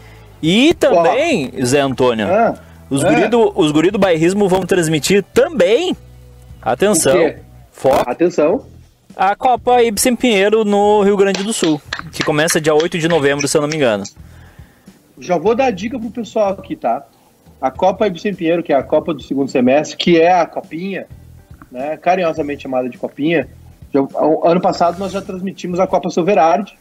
[0.42, 2.54] E também, Zé Antônio, Ah,
[2.90, 3.10] os ah.
[3.10, 5.96] guri, do, os guri do bairrismo vão transmitir também.
[6.62, 7.34] Atenção.
[7.72, 8.10] Foco.
[8.10, 8.66] atenção.
[9.16, 13.48] A Copa Ibsen Pinheiro no Rio Grande do Sul, que começa dia 8 de novembro,
[13.48, 14.04] se eu não me engano.
[15.20, 17.06] Já vou dar dica pro pessoal aqui, tá?
[17.64, 21.06] A Copa Ibsen Pinheiro, que é a Copa do segundo semestre, que é a Copinha,
[21.72, 23.48] né, carinhosamente chamada de Copinha.
[23.94, 24.02] Já-
[24.44, 26.78] ano passado nós já transmitimos a Copa Silverard,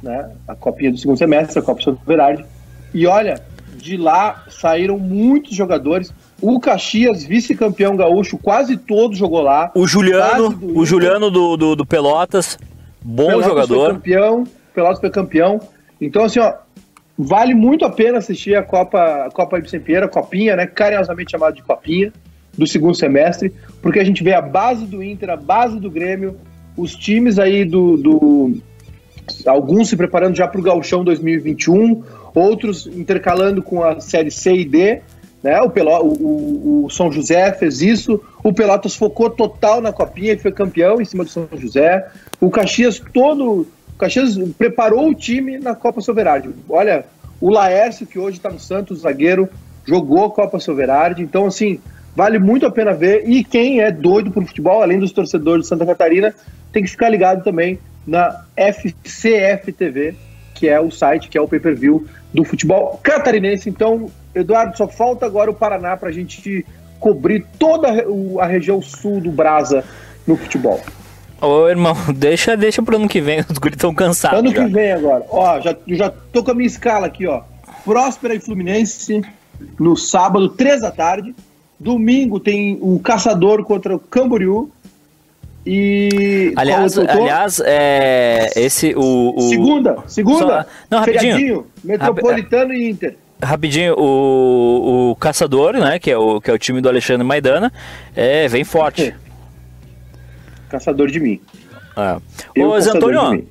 [0.00, 0.30] né?
[0.46, 2.44] A Copinha do segundo semestre, a Copa Silverard.
[2.94, 3.42] E olha,
[3.76, 6.14] de lá saíram muitos jogadores.
[6.40, 9.72] O Caxias, vice-campeão gaúcho, quase todo jogou lá.
[9.74, 10.86] O Juliano, o.
[10.86, 12.56] Juliano do, do, do Pelotas,
[13.02, 13.94] bom Pelotas Foi jogador.
[13.94, 15.60] campeão, Pelotas foi campeão.
[16.00, 16.52] Então, assim, ó,
[17.18, 20.66] vale muito a pena assistir a Copa, a Copa Ibsen a Copinha, né?
[20.66, 22.12] Carinhosamente chamada de Copinha,
[22.56, 26.36] do segundo semestre, porque a gente vê a base do Inter, a base do Grêmio,
[26.76, 27.96] os times aí do.
[27.96, 28.56] do-
[29.46, 32.02] alguns se preparando já para o Gauchão 2021,
[32.34, 35.00] outros intercalando com a série C e D.
[35.42, 35.60] Né?
[35.60, 40.32] O, Pelo, o, o- o São José fez isso, o Pelotas focou total na copinha
[40.32, 42.06] e foi campeão em cima do São José.
[42.40, 43.66] O Caxias todo.
[43.94, 46.50] O Caxias preparou o time na Copa Soberardi.
[46.68, 47.04] Olha,
[47.40, 49.48] o Laércio, que hoje está no Santos, zagueiro,
[49.86, 51.22] jogou a Copa Soberardi.
[51.22, 51.80] Então, assim,
[52.14, 53.28] vale muito a pena ver.
[53.28, 56.34] E quem é doido por futebol, além dos torcedores de Santa Catarina,
[56.72, 60.14] tem que ficar ligado também na FCF TV,
[60.54, 63.68] que é o site, que é o pay-per-view do futebol catarinense.
[63.68, 66.66] Então, Eduardo, só falta agora o Paraná para a gente
[66.98, 67.88] cobrir toda
[68.40, 69.84] a região sul do Brasa
[70.26, 70.80] no futebol.
[71.40, 74.38] Ô irmão, deixa, deixa pro ano que vem, os guris estão cansados.
[74.40, 74.64] ano já.
[74.64, 75.24] que vem agora.
[75.28, 77.42] Ó, já, já tô com a minha escala aqui, ó.
[77.84, 79.22] Próspera e Fluminense
[79.78, 81.34] no sábado, três da tarde.
[81.78, 84.70] Domingo tem o Caçador contra o Camboriú.
[85.66, 86.52] E.
[86.56, 90.62] Aliás, aliás é, esse, o, o- segunda, segunda.
[90.62, 91.66] Só- não, rapidinho.
[91.82, 93.16] Metropolitano e Inter.
[93.42, 97.72] Rapidinho, o, o Caçador, né, que é o, que é o time do Alexandre Maidana,
[98.14, 99.14] é, vem forte.
[100.74, 101.40] Caçador de mim.
[101.96, 102.16] É.
[102.56, 103.46] Eu, Ô, Zé Antônio.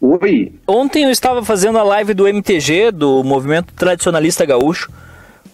[0.00, 0.52] Oi.
[0.66, 4.90] ontem eu estava fazendo a live do MTG, do Movimento Tradicionalista Gaúcho,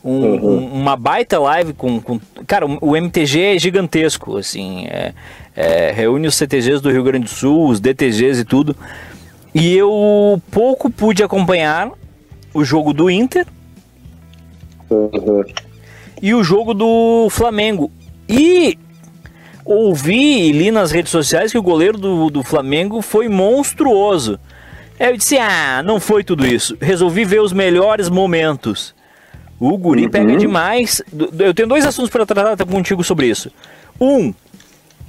[0.02, 0.48] um- Uhum.
[0.58, 5.12] um- uma baita live com, com- Cara, o MTG é gigantesco, assim, é-
[5.54, 8.74] é, reúne os CTGs do Rio Grande do Sul, os DTGs e tudo,
[9.54, 11.90] e eu pouco pude acompanhar
[12.54, 13.46] o jogo do Inter,
[14.90, 15.42] Uhum.
[16.22, 17.90] e o jogo do Flamengo.
[18.28, 18.78] E
[19.64, 24.38] ouvi e li nas redes sociais que o goleiro do, do Flamengo foi monstruoso.
[24.98, 26.76] Aí eu disse: Ah, não foi tudo isso.
[26.80, 28.94] Resolvi ver os melhores momentos.
[29.58, 30.10] O Guri Uhum.
[30.10, 31.02] pega demais.
[31.38, 33.50] Eu tenho dois assuntos para tratar contigo sobre isso.
[34.00, 34.34] Um,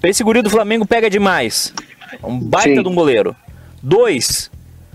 [0.03, 1.73] esse Guri do Flamengo pega demais.
[2.21, 2.83] É Um baita Sim.
[2.83, 3.35] de um goleiro.
[3.81, 4.49] Dois,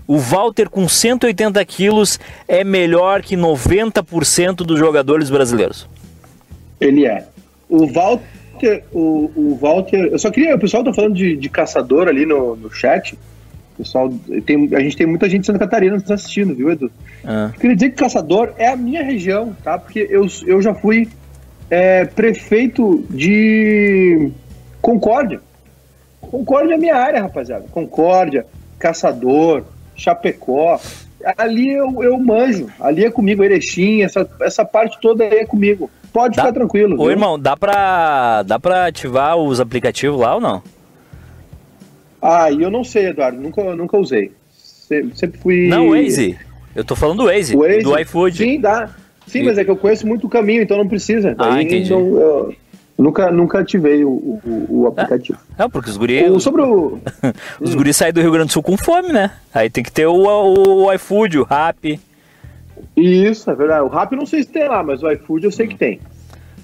[0.07, 5.87] o Walter com 180 quilos é melhor que 90% dos jogadores brasileiros.
[6.79, 7.27] Ele é.
[7.69, 8.25] O Walter,
[8.91, 10.09] o, o Walter.
[10.11, 10.55] Eu só queria.
[10.55, 13.13] O pessoal tá falando de, de caçador ali no, no chat.
[13.13, 14.13] O Pessoal,
[14.45, 16.91] tem, a gente tem muita gente de Santa Catarina nos assistindo, viu, Edu?
[17.23, 17.51] Ah.
[17.59, 19.77] Queria dizer que Caçador é a minha região, tá?
[19.77, 21.09] Porque eu, eu já fui
[21.69, 24.29] é, prefeito de
[24.81, 25.39] Concórdia.
[26.19, 27.65] Concórdia é minha área, rapaziada.
[27.71, 28.45] Concórdia,
[28.77, 29.63] Caçador,
[29.95, 30.79] Chapecó.
[31.37, 32.67] Ali eu, eu manjo.
[32.79, 35.89] Ali é comigo, Erechim, essa, essa parte toda aí é comigo.
[36.13, 36.95] Pode Dá- ficar tranquilo.
[36.95, 37.11] Ô viu?
[37.11, 40.61] irmão, dá pra, dá pra ativar os aplicativos lá ou não?
[42.21, 43.39] Ah, eu não sei, Eduardo.
[43.41, 44.31] Nunca, nunca usei.
[44.57, 45.67] Se- Sempre fui.
[45.67, 46.37] Não, Waze.
[46.75, 47.79] Eu tô falando do Waze, Waze?
[47.83, 48.37] do iFood.
[48.37, 48.89] Sim, dá.
[49.27, 51.35] Sim, mas é que eu conheço muito o caminho, então não precisa.
[51.37, 51.89] Ah, Daí entendi.
[51.89, 52.55] não- eu
[52.97, 55.39] nunca, nunca ativei o, o, o aplicativo.
[55.57, 56.99] Não, porque os guri, O- os, sobre o.
[57.59, 59.31] os guri saem do Rio Grande do Sul com fome, né?
[59.53, 61.99] Aí tem que ter o, o, o iFood, o Rap.
[62.95, 63.83] Isso, é verdade.
[63.83, 65.99] O Rap não sei se tem lá, mas o iFood eu sei que tem.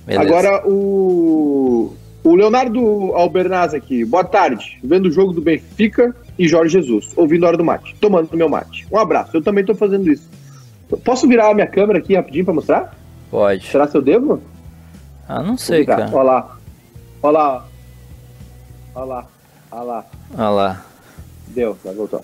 [0.06, 0.24] Beleza.
[0.26, 1.94] Agora, o.
[2.24, 2.82] O Leonardo
[3.14, 4.04] Albernaz aqui.
[4.04, 4.78] Boa tarde.
[4.84, 8.50] Vendo o jogo do Benfica e Jorge Jesus, ouvindo a hora do mate, tomando meu
[8.50, 8.86] mate.
[8.92, 10.30] Um abraço, eu também tô fazendo isso.
[11.06, 12.94] Posso virar a minha câmera aqui rapidinho pra mostrar?
[13.32, 13.66] Pode.
[13.68, 14.42] Será que eu devo?
[15.28, 16.10] Ah, não sei, cara.
[16.12, 16.58] Olha lá.
[17.22, 17.68] Olha lá.
[18.96, 19.28] Olha lá.
[19.72, 20.06] Olha lá.
[20.34, 20.86] Olha lá.
[21.48, 22.24] Deu, já voltou.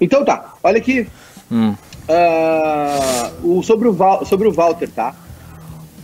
[0.00, 1.06] Então tá, olha aqui.
[1.50, 1.74] Hum.
[2.08, 5.14] Ah, o, sobre, o Val, sobre o Walter, tá?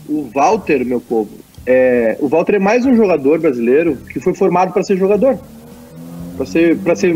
[0.07, 1.29] O Walter, meu povo,
[1.65, 5.37] é, o Walter é mais um jogador brasileiro que foi formado para ser jogador.
[6.35, 7.15] Para ser, pra ser,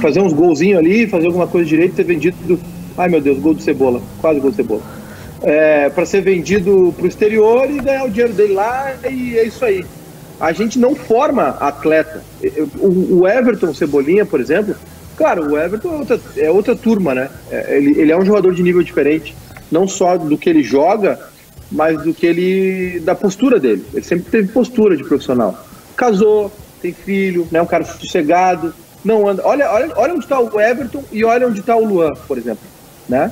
[0.00, 2.58] fazer uns golzinhos ali, fazer alguma coisa direito, ser vendido.
[2.96, 4.82] Ai meu Deus, gol do Cebola, quase gol do Cebola.
[5.44, 9.64] É, para ser vendido pro exterior e ganhar o dinheiro dele lá, e é isso
[9.64, 9.84] aí.
[10.40, 12.22] A gente não forma atleta.
[12.78, 14.74] O, o Everton Cebolinha, por exemplo,
[15.16, 17.30] claro, o Everton é outra, é outra turma, né?
[17.50, 19.34] É, Ele, ele é um jogador de nível diferente,
[19.70, 21.18] não só do que ele joga,
[21.70, 23.00] mas do que ele.
[23.00, 23.84] da postura dele.
[23.92, 25.66] Ele sempre teve postura de profissional.
[25.96, 27.60] Casou, tem filho, né?
[27.62, 29.42] Um cara sossegado, não anda.
[29.44, 32.64] Olha, olha, olha onde está o Everton e olha onde está o Luan, por exemplo.
[33.08, 33.30] Né?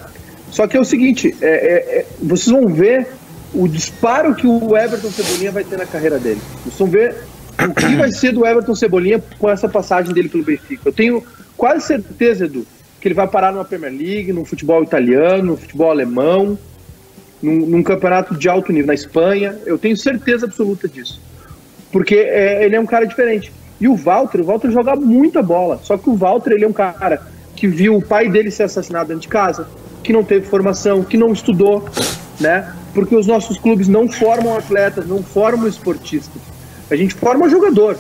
[0.53, 3.09] Só que é o seguinte, é, é, é, vocês vão ver
[3.55, 6.43] o disparo que o Everton Cebolinha vai ter na carreira dele.
[6.63, 7.17] Vocês vão ver
[7.59, 10.83] o que vai ser do Everton Cebolinha com essa passagem dele pelo Benfica.
[10.85, 11.25] Eu tenho
[11.57, 12.67] quase certeza, Edu,
[13.01, 16.59] que ele vai parar numa Premier League, no futebol italiano, no futebol alemão,
[17.43, 19.57] num, num campeonato de alto nível na Espanha.
[19.65, 21.19] Eu tenho certeza absoluta disso.
[21.91, 23.51] Porque é, ele é um cara diferente.
[23.81, 25.81] E o Walter, o Walter joga muita bola.
[25.83, 27.23] Só que o Walter, ele é um cara
[27.57, 29.67] que viu o pai dele ser assassinado dentro de casa,
[30.03, 31.89] que não teve formação, que não estudou,
[32.41, 32.73] né?
[32.93, 36.43] Porque os nossos clubes não formam atletas, não formam esportistas.
[36.91, 37.97] A gente forma jogador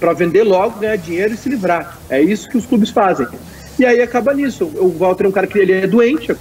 [0.00, 1.98] para vender logo, ganhar dinheiro e se livrar.
[2.08, 3.26] É isso que os clubes fazem.
[3.78, 4.64] E aí acaba nisso.
[4.64, 6.34] O Walter é um cara que ele é doente,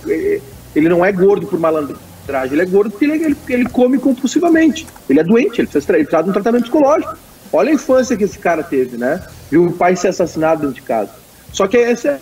[0.75, 4.87] ele não é gordo por malandragem, ele é gordo porque ele, ele, ele come compulsivamente.
[5.09, 7.17] Ele é doente, ele precisa, ele precisa de um tratamento psicológico.
[7.51, 9.21] Olha a infância que esse cara teve, né?
[9.49, 11.11] Viu o pai ser assassinado dentro de casa.
[11.51, 12.19] Só que esse é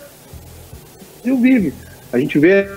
[1.26, 1.72] o vive.
[2.12, 2.68] A gente vê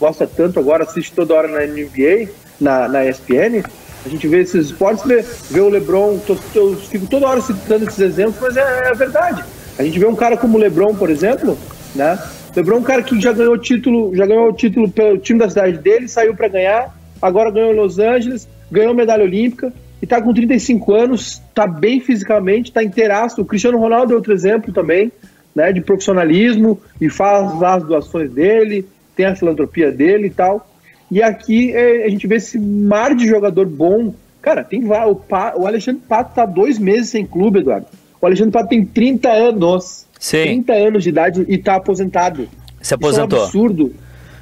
[0.00, 3.62] gosta tanto agora, assiste toda hora na NBA, na, na ESPN,
[4.04, 7.84] a gente vê esses esportes, vê, vê o LeBron, tô, tô, fico toda hora citando
[7.84, 9.44] esses exemplos, mas é, é, verdade.
[9.78, 11.56] A gente vê um cara como o LeBron, por exemplo,
[11.94, 12.18] né?
[12.56, 15.50] LeBron é um cara que já ganhou título, já ganhou o título pelo time da
[15.50, 20.20] cidade dele, saiu para ganhar, agora ganhou em Los Angeles, ganhou medalha olímpica e tá
[20.20, 23.42] com 35 anos, tá bem fisicamente, tá inteiraço.
[23.42, 25.12] O Cristiano Ronaldo é outro exemplo também,
[25.54, 28.86] né, de profissionalismo e faz as doações dele,
[29.16, 30.66] tem a filantropia dele e tal.
[31.10, 34.14] E aqui é, a gente vê esse mar de jogador bom.
[34.40, 37.86] Cara, tem o, pa, o Alexandre Pato tá dois meses sem clube, Eduardo.
[38.20, 40.06] O Alexandre Pato tem 30 anos.
[40.18, 40.64] Sim.
[40.64, 42.48] 30 anos de idade e tá aposentado.
[42.80, 43.26] Se aposentou.
[43.26, 43.94] Isso é um absurdo.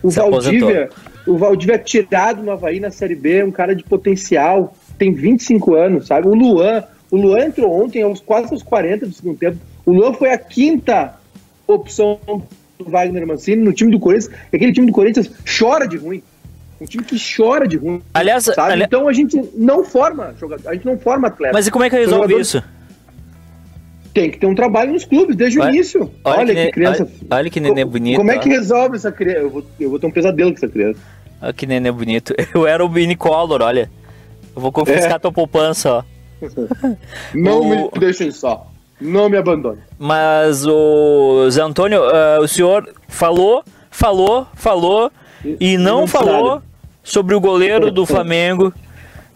[0.03, 1.35] O Se Valdívia, aposentou.
[1.35, 5.75] o Valdívia é tirado no Havaí na Série B, um cara de potencial, tem 25
[5.75, 6.29] anos, sabe?
[6.29, 9.59] O Luan, o Luan entrou ontem aos quase aos 40 do segundo tempo.
[9.89, 11.15] O Luan foi a quinta
[11.67, 12.21] opção
[12.79, 14.31] do Wagner Mancini no time do Corinthians.
[14.53, 16.23] E aquele time do Corinthians chora de ruim.
[16.79, 18.03] Um time que chora de ruim.
[18.13, 21.55] Aliás, ali- Então a gente não forma jogador, a gente não forma atleta.
[21.55, 22.63] Mas e como é que resolve Jogador- isso?
[24.13, 26.11] Tem que ter um trabalho nos clubes desde o Olha- início.
[26.23, 27.03] olha Olha, que que, criança.
[27.05, 29.41] olha- olha que neném bonito, Como é que resolve essa criança?
[29.41, 31.01] Eu vou, eu vou ter um pesadelo com essa criança.
[31.41, 32.35] Olha que neném bonito.
[32.55, 33.91] Eu era o Vini Collor, olha.
[34.55, 35.19] Eu vou confiscar É.
[35.19, 36.03] tua poupança, ó.
[37.35, 38.71] Não O- me deixem só.
[39.01, 39.79] Não me abandone.
[39.99, 45.11] Mas o Zé Antônio, ah, o senhor falou, falou, falou
[45.61, 46.63] e não não falou nada.
[47.03, 48.73] sobre o goleiro do Flamengo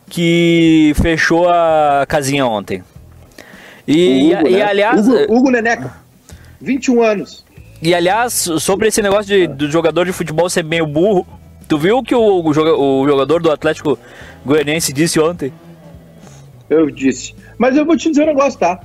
[0.08, 2.82] que fechou a casinha ontem.
[3.86, 4.62] E, Hugo, e, né?
[4.62, 5.92] aliás, Hugo, Hugo Neneca,
[6.60, 7.44] 21 anos.
[7.80, 11.26] e aliás, sobre esse negócio de, do jogador de futebol ser meio burro,
[11.66, 13.98] tu viu o que o, o jogador do Atlético
[14.44, 15.52] Goianiense disse ontem?
[16.68, 17.34] Eu disse.
[17.58, 18.80] Mas eu vou te dizer um negócio, tá?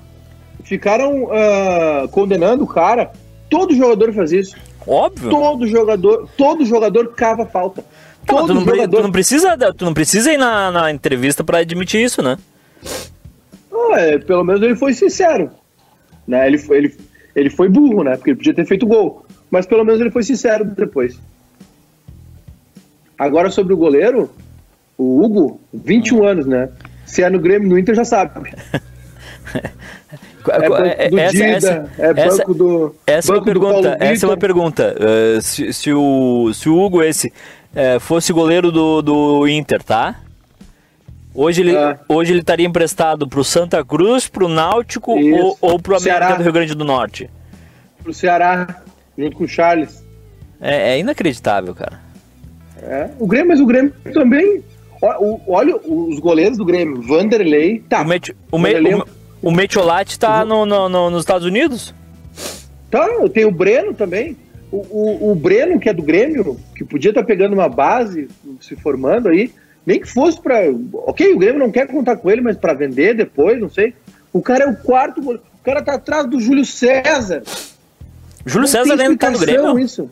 [0.67, 3.11] Ficaram ah, condenando o cara.
[3.49, 4.55] Todo jogador faz isso.
[4.85, 5.29] Óbvio.
[5.29, 7.81] Todo jogador, todo jogador cava falta.
[7.81, 7.87] Tá,
[8.35, 8.97] Todo tu, não, jogador.
[8.97, 12.37] tu não precisa, tu não precisa ir na, na entrevista pra admitir isso, né?
[13.73, 15.49] Ah, é, pelo menos ele foi sincero.
[16.27, 16.45] Né?
[16.47, 16.97] Ele, foi- ele,
[17.33, 18.17] ele foi burro, né?
[18.17, 19.25] Porque ele podia ter feito gol.
[19.49, 21.17] Mas pelo menos ele foi sincero depois.
[23.17, 24.29] Agora sobre o goleiro,
[24.97, 26.69] o Hugo, 21 anos, né?
[27.05, 28.51] Se é no Grêmio, no Inter já sabe.
[30.51, 32.95] É banco do essa, Dida, essa, é essa- banco do.
[33.05, 33.97] essa é uma banco Paulo pergunta.
[34.05, 34.95] Essa é uma pergunta.
[34.99, 37.31] Uh, se, se o, se o Hugo esse
[37.75, 40.15] eh, fosse goleiro do, do Inter, tá?
[41.33, 41.99] Hoje ele, Ah.
[42.09, 45.37] hoje ele estaria emprestado pro Santa Cruz, pro Náutico Isso.
[45.39, 46.35] ou, ou pro América Ceará.
[46.35, 47.29] do Rio Grande do Norte.
[48.03, 48.81] Pro Ceará,
[49.17, 50.03] junto com o Charles.
[50.59, 51.99] É, é inacreditável, cara.
[52.81, 53.09] É.
[53.19, 54.63] O Grêmio, mas o Grêmio também.
[54.99, 57.01] Ó, o- Olha os goleiros do Grêmio.
[57.03, 58.01] Vanderlei, tá.
[58.01, 58.57] O, meio, o,
[59.01, 59.05] o,
[59.41, 61.93] O Metiolate tá no, no- no- nos Estados Unidos?
[62.89, 64.35] Tá, tem o Breno também.
[64.71, 68.27] O, o, o Breno, que é do Grêmio, que podia estar pegando uma base,
[68.59, 69.51] se formando aí,
[69.85, 70.57] nem que fosse pra.
[71.05, 73.93] Ok, o Grêmio não quer contar com ele, mas pra vender depois, não sei.
[74.33, 75.21] O cara é o quarto.
[75.21, 77.43] O cara tá atrás do Júlio César.
[78.45, 79.79] Júlio Não César ainda tá explicação Grêmio?
[79.79, 80.09] Isso.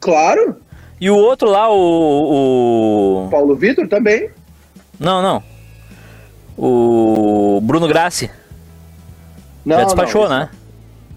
[0.00, 0.56] Claro,
[1.00, 3.24] E o outro lá, o.
[3.26, 3.28] o...
[3.30, 4.30] Paulo Vitor também.
[4.98, 5.42] Não, não.
[6.56, 8.30] O Bruno Grassi.
[9.64, 10.50] Não, Já despachou, não, né?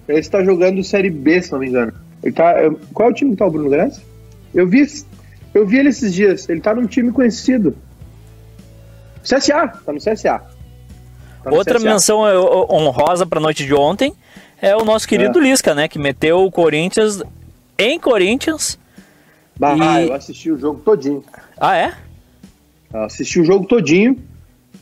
[0.08, 1.92] Ele está jogando Série B, se não me engano.
[2.24, 2.54] Ele tá,
[2.94, 4.02] qual é o time que tá o Bruno Graça?
[4.54, 4.86] Eu vi,
[5.54, 6.48] eu vi ele esses dias.
[6.48, 7.76] Ele tá num time conhecido.
[9.24, 10.42] CSA, tá no CSA.
[11.44, 11.90] Tá no Outra CSA.
[11.90, 14.14] menção é, o- honrosa pra noite de ontem
[14.62, 15.88] é o nosso querido Lisca, né?
[15.88, 17.22] Que meteu o Corinthians
[17.78, 18.78] em Corinthians.
[19.60, 21.24] Bah, E- eu assisti o jogo todinho.
[21.60, 21.94] Ah, é?
[22.94, 24.18] Eu assisti o jogo todinho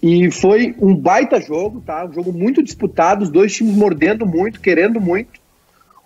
[0.02, 2.06] e foi um baita jogo, tá?
[2.06, 5.42] Um jogo muito disputado, os dois times mordendo muito, querendo muito.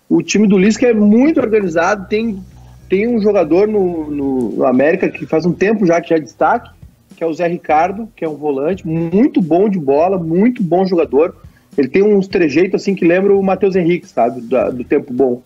[0.08, 2.42] O time do Lisca é muito organizado, tem,
[2.88, 6.20] tem um jogador no, no, no América que faz um tempo já que já é
[6.20, 6.70] destaque,
[7.16, 10.86] que é o Zé Ricardo, que é um volante muito bom de bola, muito bom
[10.86, 11.36] jogador.
[11.76, 14.40] Ele tem uns trejeitos assim que lembra o Matheus Henrique, sabe?
[14.42, 15.42] Da- do tempo bom.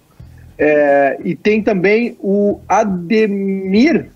[0.59, 4.11] É, e tem também o Ademir,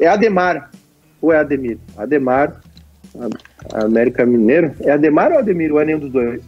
[0.00, 0.70] é Ademar,
[1.20, 1.78] ou é Ademir?
[1.96, 2.60] Ademar,
[3.72, 4.74] América Mineiro.
[4.80, 5.72] É Ademar ou Ademir?
[5.72, 6.40] Ou é nenhum dos dois?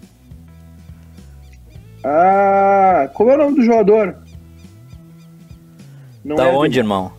[2.04, 4.14] Ah, como é o nome do jogador?
[6.24, 6.78] Não da é onde, Ademir.
[6.78, 7.12] irmão?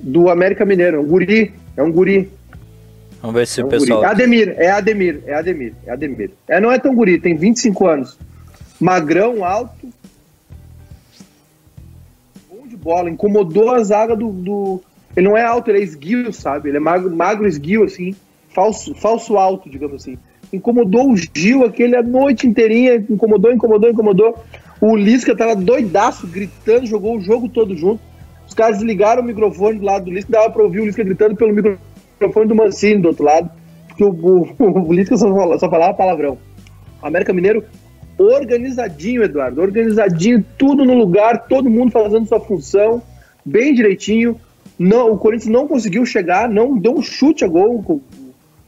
[0.00, 1.52] Do América Mineiro, é um guri.
[1.76, 2.30] É um guri.
[3.22, 4.00] Vamos ver se É o um pessoal.
[4.00, 4.10] guri.
[4.10, 6.30] Ademir, é Ademir, é Ademir, é Ademir.
[6.48, 8.18] É, não é tão guri, tem 25 anos.
[8.80, 9.88] Magrão, alto.
[12.50, 14.82] Bom de bola, incomodou a zaga do, do-
[15.16, 16.68] Ele não é alto, ele é esguio, sabe?
[16.68, 18.14] Ele é magro, magro esguio, assim.
[18.54, 20.16] Falso, falso alto, digamos assim.
[20.52, 24.38] Incomodou o Gil aquele a noite inteirinha, incomodou, incomodou, incomodou.
[24.80, 28.00] O Lisca tava doidaço, gritando, jogou o jogo todo junto.
[28.46, 31.34] Os caras desligaram o microfone do lado do Lisca, dava pra ouvir o Lisca gritando
[31.34, 33.50] pelo microfone do Mancini do outro lado,
[33.88, 36.38] porque o, o, o Lisca só, fala- só falava palavrão.
[37.02, 37.64] América Mineiro
[38.16, 43.02] organizadinho, Eduardo, organizadinho, tudo no lugar, todo mundo fazendo sua função,
[43.44, 44.36] bem direitinho.
[44.78, 48.02] Não, o Corinthians não conseguiu chegar, não deu um chute a gol.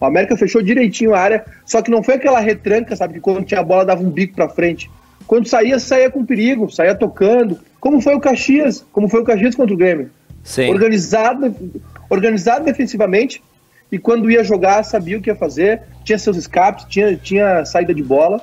[0.00, 3.44] O América fechou direitinho a área, só que não foi aquela retranca, sabe, que quando
[3.44, 4.90] tinha a bola dava um bico pra frente.
[5.26, 7.58] Quando saía, saía com perigo, saía tocando.
[7.80, 8.84] Como foi o Caxias?
[8.92, 10.10] Como foi o Caxias contra o Grêmio?
[10.44, 10.70] Sim.
[10.70, 11.52] organizado,
[12.08, 13.42] organizado defensivamente
[13.90, 17.92] e quando ia jogar sabia o que ia fazer, tinha seus escapes, tinha, tinha saída
[17.92, 18.40] de bola.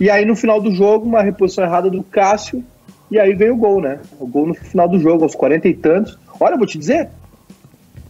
[0.00, 2.64] E aí no final do jogo, uma reposição errada do Cássio,
[3.10, 4.00] e aí veio o gol, né?
[4.18, 6.18] O gol no final do jogo, aos 40 e tantos.
[6.40, 7.08] Olha, eu vou te dizer,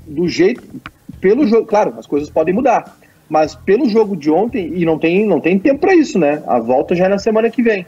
[0.07, 0.63] do jeito,
[1.25, 2.99] pelo jogo, claro, as coisas podem mudar,
[3.31, 6.43] mas pelo jogo de ontem, e não tem, não tem tempo para isso, né?
[6.47, 7.87] A volta já é na semana que vem.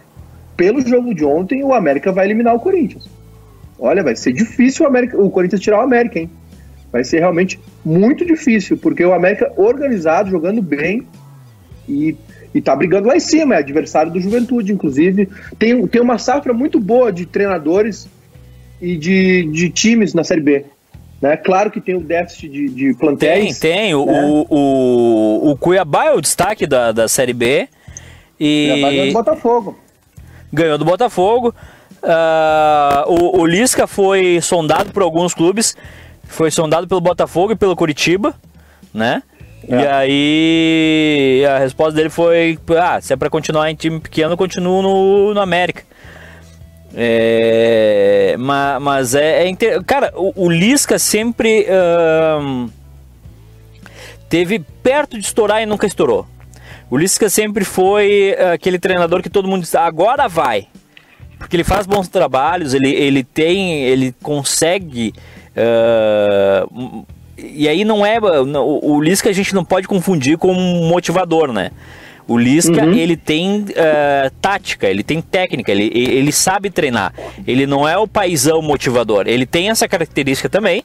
[0.57, 3.07] Pelo jogo de ontem, o América vai eliminar o Corinthians.
[3.79, 6.31] Olha, vai ser difícil o, América, o Corinthians tirar o América, hein?
[6.91, 11.07] Vai ser realmente muito difícil, porque o América organizado, jogando bem
[11.87, 12.17] e,
[12.55, 15.29] e tá brigando lá em cima, é adversário do Juventude, inclusive.
[15.59, 18.09] Tem, tem uma safra muito boa de treinadores
[18.81, 20.65] e de, de times na Série B.
[21.21, 21.37] Né?
[21.37, 23.59] Claro que tem o déficit de, de Tem, plantéis.
[23.59, 23.95] tem.
[23.95, 24.25] O, né?
[24.27, 27.69] o, o, o Cuiabá é o destaque da, da Série B.
[28.39, 29.79] Já vai ganhar E do Botafogo.
[30.53, 31.55] ganhou do Botafogo.
[32.03, 35.75] Ah, o, o Lisca foi sondado por alguns clubes.
[36.25, 38.35] Foi sondado pelo Botafogo e pelo Curitiba,
[38.93, 39.23] né?
[39.69, 39.91] E É.
[39.91, 45.35] aí a resposta dele foi: ah, se é pra continuar em time pequeno, continuo no,
[45.35, 45.83] no América.
[46.95, 52.69] É, ma- mas é, é inter- cara, o, o Lisca sempre ahn,
[54.29, 56.27] teve perto de estourar e nunca estourou.
[56.91, 60.69] O Lisca sempre foi eh, aquele treinador que todo mundo diz, agora vai.
[61.39, 65.13] Porque ele faz bons trabalhos, ele, ele tem, ele consegue.
[65.57, 67.05] ah, m-
[67.37, 68.19] e aí não é.
[68.19, 71.71] O o Lisca a gente não pode confundir com um motivador, né?
[72.29, 72.93] O Lisca, Uhum.
[72.93, 77.13] ele tem ah, tática, ele tem técnica, ele, ele sabe treinar.
[77.47, 79.25] Ele não é o paizão motivador.
[79.29, 80.83] Ele tem essa característica também,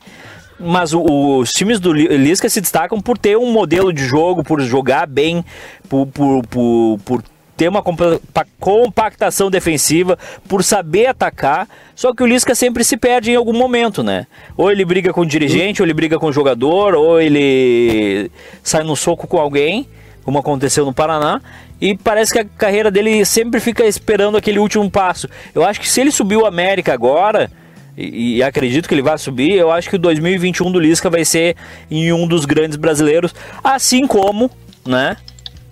[0.59, 4.43] mas o- os times do Li- Lisca se destacam por ter um modelo de jogo,
[4.43, 5.43] por jogar bem,
[5.89, 7.23] por, por, por, por
[7.57, 11.67] ter uma compa- pa- compactação defensiva, por saber atacar.
[11.95, 14.27] Só que o Lisca sempre se perde em algum momento, né?
[14.55, 18.29] Ou ele briga com o dirigente, ou ele briga com o jogador, ou ele
[18.63, 19.87] sai no soco com alguém,
[20.23, 21.41] como aconteceu no Paraná.
[21.79, 25.27] E parece que a carreira dele sempre fica esperando aquele último passo.
[25.53, 27.49] Eu acho que se ele subiu o América agora,
[27.97, 29.53] e, e acredito que ele vai subir.
[29.53, 31.55] Eu acho que o 2021 do Lisca vai ser
[31.89, 34.49] em um dos grandes brasileiros, assim como,
[34.85, 35.17] né?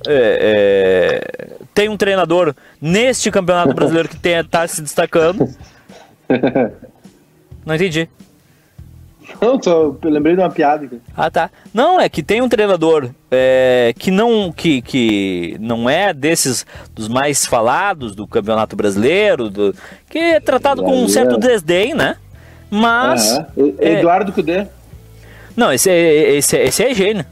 [0.07, 5.47] é, é, tem um treinador neste campeonato brasileiro que está se destacando.
[7.65, 8.09] Não entendi.
[9.41, 10.89] Não, só eu lembrei de uma piada.
[11.15, 11.49] Ah, tá.
[11.73, 16.65] Não, é que tem um treinador é, que não que, que não é desses
[16.95, 19.75] dos mais falados do Campeonato Brasileiro, do,
[20.09, 22.15] que é tratado com um certo desdém, né?
[22.69, 23.37] Mas.
[23.57, 24.65] E- é- Eduardo Cudê.
[25.55, 27.25] Não, esse, é- esse, é- esse é gênio.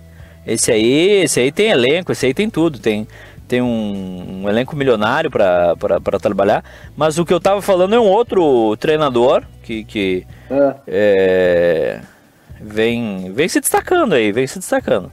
[0.45, 2.79] Esse aí, esse aí tem elenco, esse aí tem tudo.
[2.79, 3.05] Tem,
[3.47, 6.63] tem um, um elenco milionário para trabalhar.
[6.95, 10.75] Mas o que eu tava falando é um outro treinador que, que É.
[10.87, 12.01] é,
[12.61, 15.11] vem, vem se destacando aí, vem se destacando.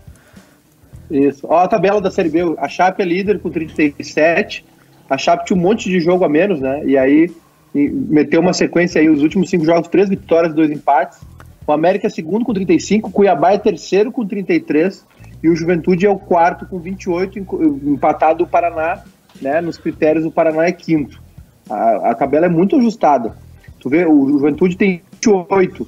[1.11, 1.47] Isso.
[1.49, 2.55] Ó, a tabela da Série B.
[2.59, 4.64] A Chape é líder com 37.
[5.09, 6.82] A Chape tinha um monte de jogo a menos, né?
[6.85, 7.30] E aí
[7.74, 11.18] meteu uma sequência aí, os últimos cinco jogos, três vitórias, dois empates.
[11.66, 15.05] O América é segundo com 35, Cuiabá é terceiro com 33
[15.45, 19.03] e o Juventude é o quarto com 28, enco- empatado o Paraná,
[19.42, 19.61] né?
[19.61, 21.22] Nos critérios o Paraná é quinto.
[21.68, 23.36] A, a tabela é muito ajustada.
[23.78, 25.86] Tu vê, o Juventude tem 28,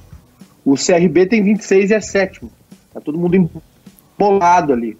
[0.63, 2.51] o CRB tem 26 e é sétimo.
[2.93, 3.35] Tá todo mundo
[4.19, 4.95] embolado ali.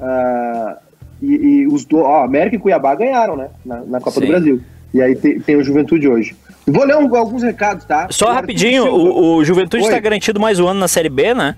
[0.00, 0.78] Ah,
[1.22, 1.26] e,
[1.62, 3.48] e os do, ó, América e Cuiabá ganharam, né?
[3.64, 4.20] Na, na Copa Sim.
[4.22, 4.60] do Brasil.
[4.92, 6.36] E aí tem, tem o Juventude hoje.
[6.66, 8.08] Vou ler um- alguns recados, tá?
[8.10, 11.56] Só rapidinho, o, o Juventude está garantido mais um ano na Série B, né?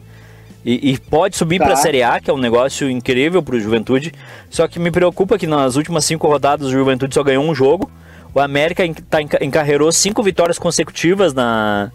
[0.69, 1.65] E, e pode subir Tá.
[1.67, 4.13] para a Série A, que é um negócio incrível para o Juventude.
[4.51, 7.89] Só que me preocupa que nas últimas cinco rodadas o Juventude só ganhou um jogo.
[8.35, 11.93] O América tá, enca- encarreirou cinco vitórias consecutivas na,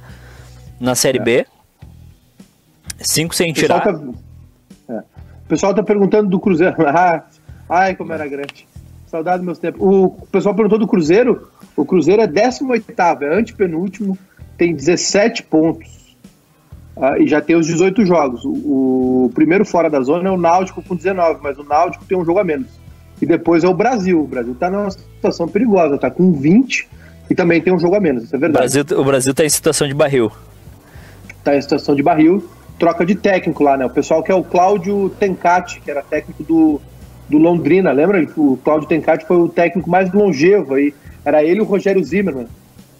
[0.79, 1.45] na Série B.
[2.99, 3.93] Cinco sem O pessoal tirar.
[3.93, 4.03] tá,
[4.89, 4.97] é.
[4.99, 6.75] O pessoal tá perguntando do Cruzeiro.
[6.87, 7.23] Ah,
[7.69, 8.67] ai, como era grande.
[9.07, 9.81] Saudade dos meus tempos.
[9.81, 11.49] O pessoal perguntou do Cruzeiro.
[11.75, 12.85] O Cruzeiro é 18,
[13.21, 14.17] é antepenúltimo,
[14.57, 16.00] tem 17 pontos.
[16.95, 18.43] Ah, e já tem os 18 jogos.
[18.43, 22.17] O, o primeiro fora da zona é o Náutico com 19, mas o Náutico tem
[22.17, 22.67] um jogo a menos.
[23.21, 24.21] E depois é o Brasil.
[24.21, 26.89] O Brasil tá numa situação perigosa, tá com 20
[27.29, 28.65] e também tem um jogo a menos, isso é verdade.
[28.93, 30.29] O Brasil tá em situação de barril.
[31.43, 32.43] tá em situação de barril,
[32.77, 33.85] troca de técnico lá, né?
[33.85, 36.81] O pessoal que é o Cláudio Tencati, que era técnico do,
[37.29, 38.27] do Londrina, lembra?
[38.35, 40.93] O Cláudio Tencati foi o técnico mais longevo aí.
[41.23, 42.47] Era ele e o Rogério Zimmermann.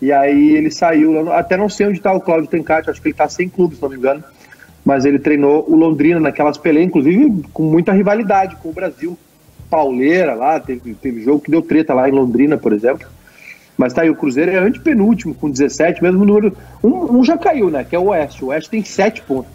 [0.01, 3.15] E aí ele saiu, até não sei onde tá o Cláudio Tencati, acho que ele
[3.15, 4.23] tá sem clube, se não me engano.
[4.83, 9.17] Mas ele treinou o Londrina naquelas peleas, inclusive com muita rivalidade com o Brasil.
[9.69, 13.07] Pauleira lá, teve, teve jogo que deu treta lá em Londrina, por exemplo.
[13.77, 16.55] Mas tá aí, o Cruzeiro é antepenúltimo, com 17, mesmo número.
[16.83, 17.83] Um, um já caiu, né?
[17.83, 18.43] Que é o Oeste.
[18.43, 19.51] O Oeste tem 7 pontos.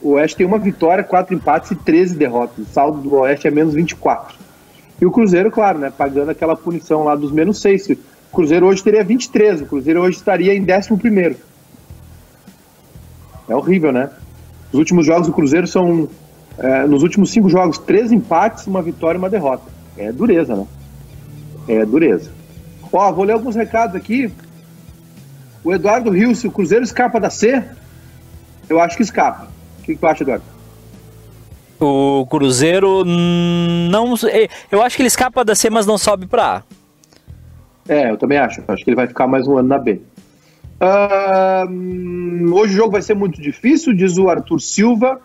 [0.00, 2.58] O Oeste tem uma vitória, quatro empates e 13 derrotas.
[2.58, 4.36] O saldo do Oeste é menos 24.
[5.00, 5.92] E o Cruzeiro, claro, né?
[5.96, 7.90] Pagando aquela punição lá dos menos 6.
[8.32, 9.62] O Cruzeiro hoje teria 23.
[9.62, 11.36] O Cruzeiro hoje estaria em 11.
[13.48, 14.08] É horrível, né?
[14.72, 16.08] Os últimos jogos do Cruzeiro são.
[16.58, 19.64] é, nos últimos cinco jogos, três empates, uma vitória e uma derrota.
[19.96, 20.66] É dureza, né?
[21.66, 22.30] É dureza.
[22.92, 24.32] Ó, vou ler alguns recados aqui.
[25.64, 27.62] O Eduardo Rio, se o Cruzeiro escapa da C,
[28.68, 29.48] eu acho que escapa.
[29.80, 30.44] O que, que tu acha, Eduardo?
[31.80, 34.14] O Cruzeiro não.
[34.70, 36.62] Eu acho que ele escapa da C, mas não sobe pra A.
[37.90, 38.62] É, eu também acho.
[38.68, 40.00] Acho que ele vai ficar mais um ano na B.
[42.52, 45.20] Hoje o jogo vai ser muito difícil, diz o Arthur Silva.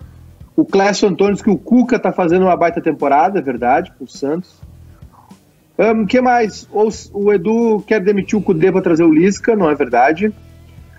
[0.55, 4.59] O Clécio Antônio que o Cuca tá fazendo uma baita temporada, é verdade, pro Santos.
[5.77, 6.67] O que mais?
[6.71, 10.33] O, o Edu quer demitir o Cudê para trazer o Lisca, não é verdade.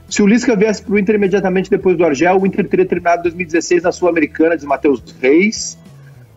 [0.09, 3.83] Se o Lisca viesse pro Inter imediatamente depois do Argel, o Inter teria terminado 2016
[3.83, 5.77] na Sul-Americana, diz Matheus Reis.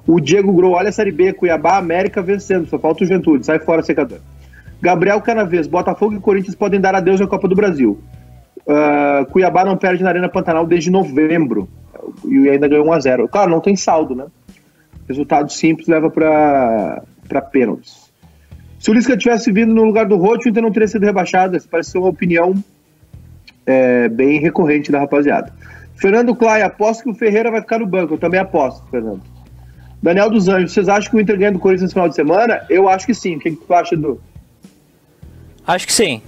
[0.08, 3.60] O Diego Grou, olha a Série B, Cuiabá, América vencendo, só falta o Juventude, sai
[3.60, 4.18] fora, secador.
[4.82, 8.00] Gabriel Canavês, Botafogo e Corinthians podem dar adeus à Copa do Brasil.
[8.68, 11.68] Ah, Cuiabá não perde na Arena Pantanal desde novembro
[12.26, 13.28] e ainda ganhou 1x0.
[13.28, 14.26] Claro, não tem saldo, né?
[15.08, 18.10] Resultado simples leva para pênaltis.
[18.78, 21.58] Se o Lisca tivesse vindo no lugar do Roth, o Inter não teria sido rebaixado.
[21.58, 22.54] Essa parece ser uma opinião
[23.66, 25.52] é, bem recorrente da rapaziada.
[25.96, 28.14] Fernando Clay, aposto que o Ferreira vai ficar no banco.
[28.14, 29.22] Eu também aposto, Fernando.
[30.02, 32.62] Daniel dos Anjos, vocês acham que o Inter ganha do Corinthians no final de semana?
[32.70, 33.36] Eu acho que sim.
[33.36, 34.22] O que, que tu acha, Edu?
[35.70, 36.20] Acho que sim.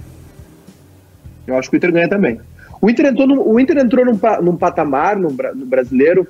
[1.44, 2.40] Eu acho que o Inter ganha também.
[2.80, 6.28] O Inter entrou num, o Inter entrou num, num patamar no, no brasileiro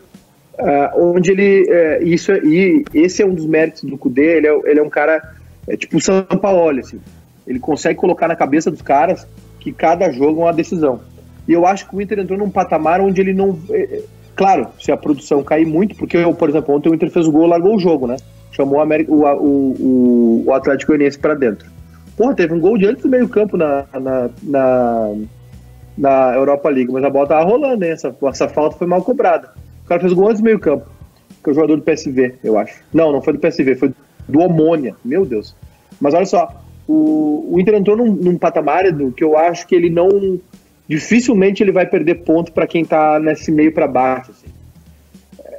[0.59, 1.67] ah, onde ele.
[1.69, 4.39] é, isso é- e esse é um dos méritos do Cudê.
[4.39, 5.35] Ele é, ele é um cara
[5.69, 7.01] é tipo o São Paulo, assim.
[7.47, 9.27] Ele consegue colocar na cabeça dos caras
[9.61, 11.01] que cada jogo é uma decisão.
[11.47, 13.59] E eu acho que o Inter entrou num patamar onde ele não.
[13.69, 14.03] é, é,
[14.35, 17.33] claro, se a produção cair muito, porque, eu, por exemplo, ontem o Inter fez o
[17.33, 18.17] gol largou o jogo, né?
[18.53, 21.67] Chamou o, o, o, o, Atlético Goianiense pra dentro.
[22.17, 25.15] Porra, teve um gol de antes do meio-campo na, na, na,
[25.97, 27.93] na Europa League, mas a bola tava rolando, hein?
[27.93, 29.51] Essa, essa falta foi mal cobrada.
[29.85, 30.87] O cara fez o gol antes do meio-campo.
[31.43, 32.83] que é o jogador do PSV, eu acho.
[32.93, 33.93] Não, não foi do PSV, foi
[34.29, 35.55] do Omônia, meu Deus.
[36.01, 39.75] Mas olha só, o, o Inter entrou num, num patamar Edu, que eu acho que
[39.75, 40.39] ele não.
[40.89, 44.33] Dificilmente ele vai perder ponto para quem tá nesse meio para baixo.
[44.33, 44.49] Assim.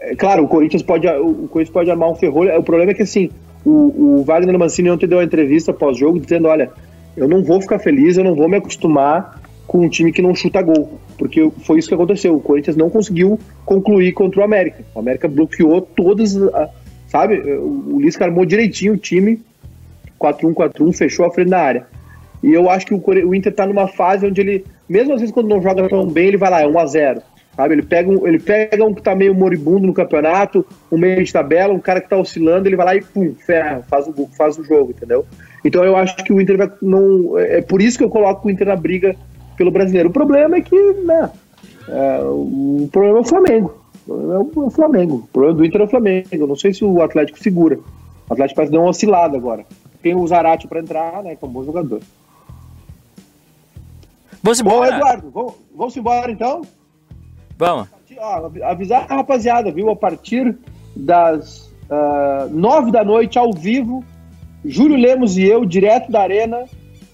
[0.01, 2.57] É, claro, o Corinthians pode, o Corinthians pode armar um ferrolho.
[2.59, 3.31] O problema é que assim,
[3.65, 6.71] o, o Wagner Mancini ontem deu uma entrevista pós-jogo dizendo: olha,
[7.15, 10.35] eu não vou ficar feliz, eu não vou me acostumar com um time que não
[10.35, 12.35] chuta gol, porque foi isso que aconteceu.
[12.35, 14.83] O Corinthians não conseguiu concluir contra o América.
[14.93, 16.37] O América bloqueou todas,
[17.07, 17.39] sabe?
[17.39, 19.41] O Lisca armou direitinho o time,
[20.19, 21.87] 4-1, 4-1, fechou a frente da área.
[22.43, 25.47] E eu acho que o, Inter tá numa fase onde ele, mesmo às vezes quando
[25.47, 27.21] não joga tão bem, ele vai lá, é 1x0.
[27.55, 27.75] Sabe?
[27.75, 31.31] Ele pega, um, ele pega um que tá meio moribundo no campeonato, um meio de
[31.31, 34.57] tabela, um cara que tá oscilando, ele vai lá e pum, ferra, faz o, faz
[34.57, 35.25] o jogo, entendeu?
[35.63, 36.71] Então eu acho que o Inter vai.
[36.81, 39.15] Não, é por isso que eu coloco o Inter na briga
[39.55, 40.09] pelo brasileiro.
[40.09, 40.75] O problema é que,
[41.05, 41.29] né?
[41.87, 43.77] É, o problema é o Flamengo.
[44.05, 45.15] O problema é o Flamengo.
[45.15, 46.27] O problema do Inter é o Flamengo.
[46.31, 47.77] Eu não sei se o Atlético segura.
[48.29, 49.65] O Atlético parece dar uma oscilada agora.
[50.01, 51.35] Tem o Zarate para entrar, né?
[51.35, 52.01] Que é um bom jogador.
[54.41, 54.91] Vamos embora.
[54.91, 56.63] Bom, Eduardo, vamos, vamos embora então?
[57.63, 57.87] Vamos.
[58.61, 59.89] Avisar a rapaziada, viu?
[59.89, 60.53] A partir
[60.93, 64.03] das uh, nove da noite, ao vivo,
[64.65, 66.65] Júlio Lemos e eu, direto da Arena,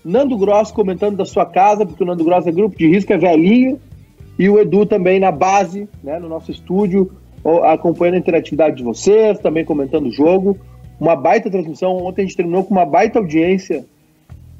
[0.04, 3.18] Nando Gross comentando da sua casa, porque o Nando Gross é grupo de risco, é
[3.18, 3.80] velhinho,
[4.40, 7.12] e o Edu também na base, né, no nosso estúdio,
[7.64, 10.58] acompanhando a interatividade de vocês, também comentando o jogo.
[11.00, 11.96] Uma baita transmissão.
[11.98, 13.86] Ontem a gente terminou com uma baita audiência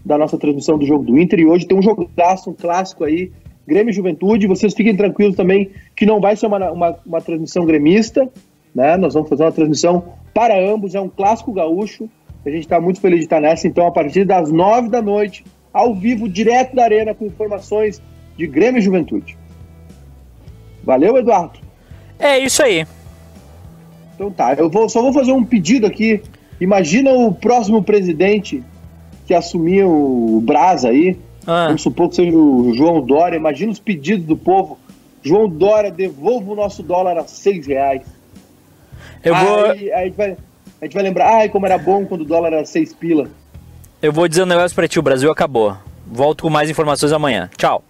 [0.06, 3.32] da nossa transmissão do jogo do Inter, e hoje tem um jogaço, um clássico aí,
[3.70, 4.48] Grêmio Juventude.
[4.48, 8.28] Vocês fiquem tranquilos também que não vai ser uma, uma, uma transmissão gremista,
[8.74, 8.98] né?
[8.98, 10.04] Nós vamos fazer uma transmissão
[10.34, 12.10] para ambos, é um clássico gaúcho.
[12.46, 13.68] A gente está muito feliz de estar nessa.
[13.68, 18.02] Então, a partir das nove da noite, ao vivo, direto da Arena, com informações
[18.36, 19.38] de Grêmio e Juventude.
[20.84, 21.60] Valeu, Eduardo.
[22.18, 22.86] É isso aí.
[24.16, 26.22] Então tá, eu vou, só vou fazer um pedido aqui.
[26.60, 28.62] Imagina o próximo presidente
[29.26, 31.18] que assumir o Brasa aí.
[31.52, 31.66] Ah.
[31.66, 33.38] Vamos supor que seja o João Dória.
[33.38, 34.78] Imagina os pedidos do povo.
[35.24, 38.04] João Dória, devolva o nosso dólar a seis reais.
[39.24, 39.66] Eu vou.
[39.66, 40.38] Aí, aí vai,
[40.82, 43.30] a gente vai lembrar, ai, como era bom quando o dólar era 6 pila.
[44.02, 45.76] Eu vou dizer um negócio pra ti, o Brasil acabou.
[46.08, 47.50] Volto com mais informações amanhã.
[47.58, 47.84] Tchau.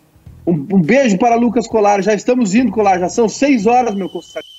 [0.45, 2.01] Um, um beijo para Lucas Colar.
[2.01, 2.99] Já estamos indo, Colar.
[2.99, 4.58] Já são 6 horas, meu consagrado.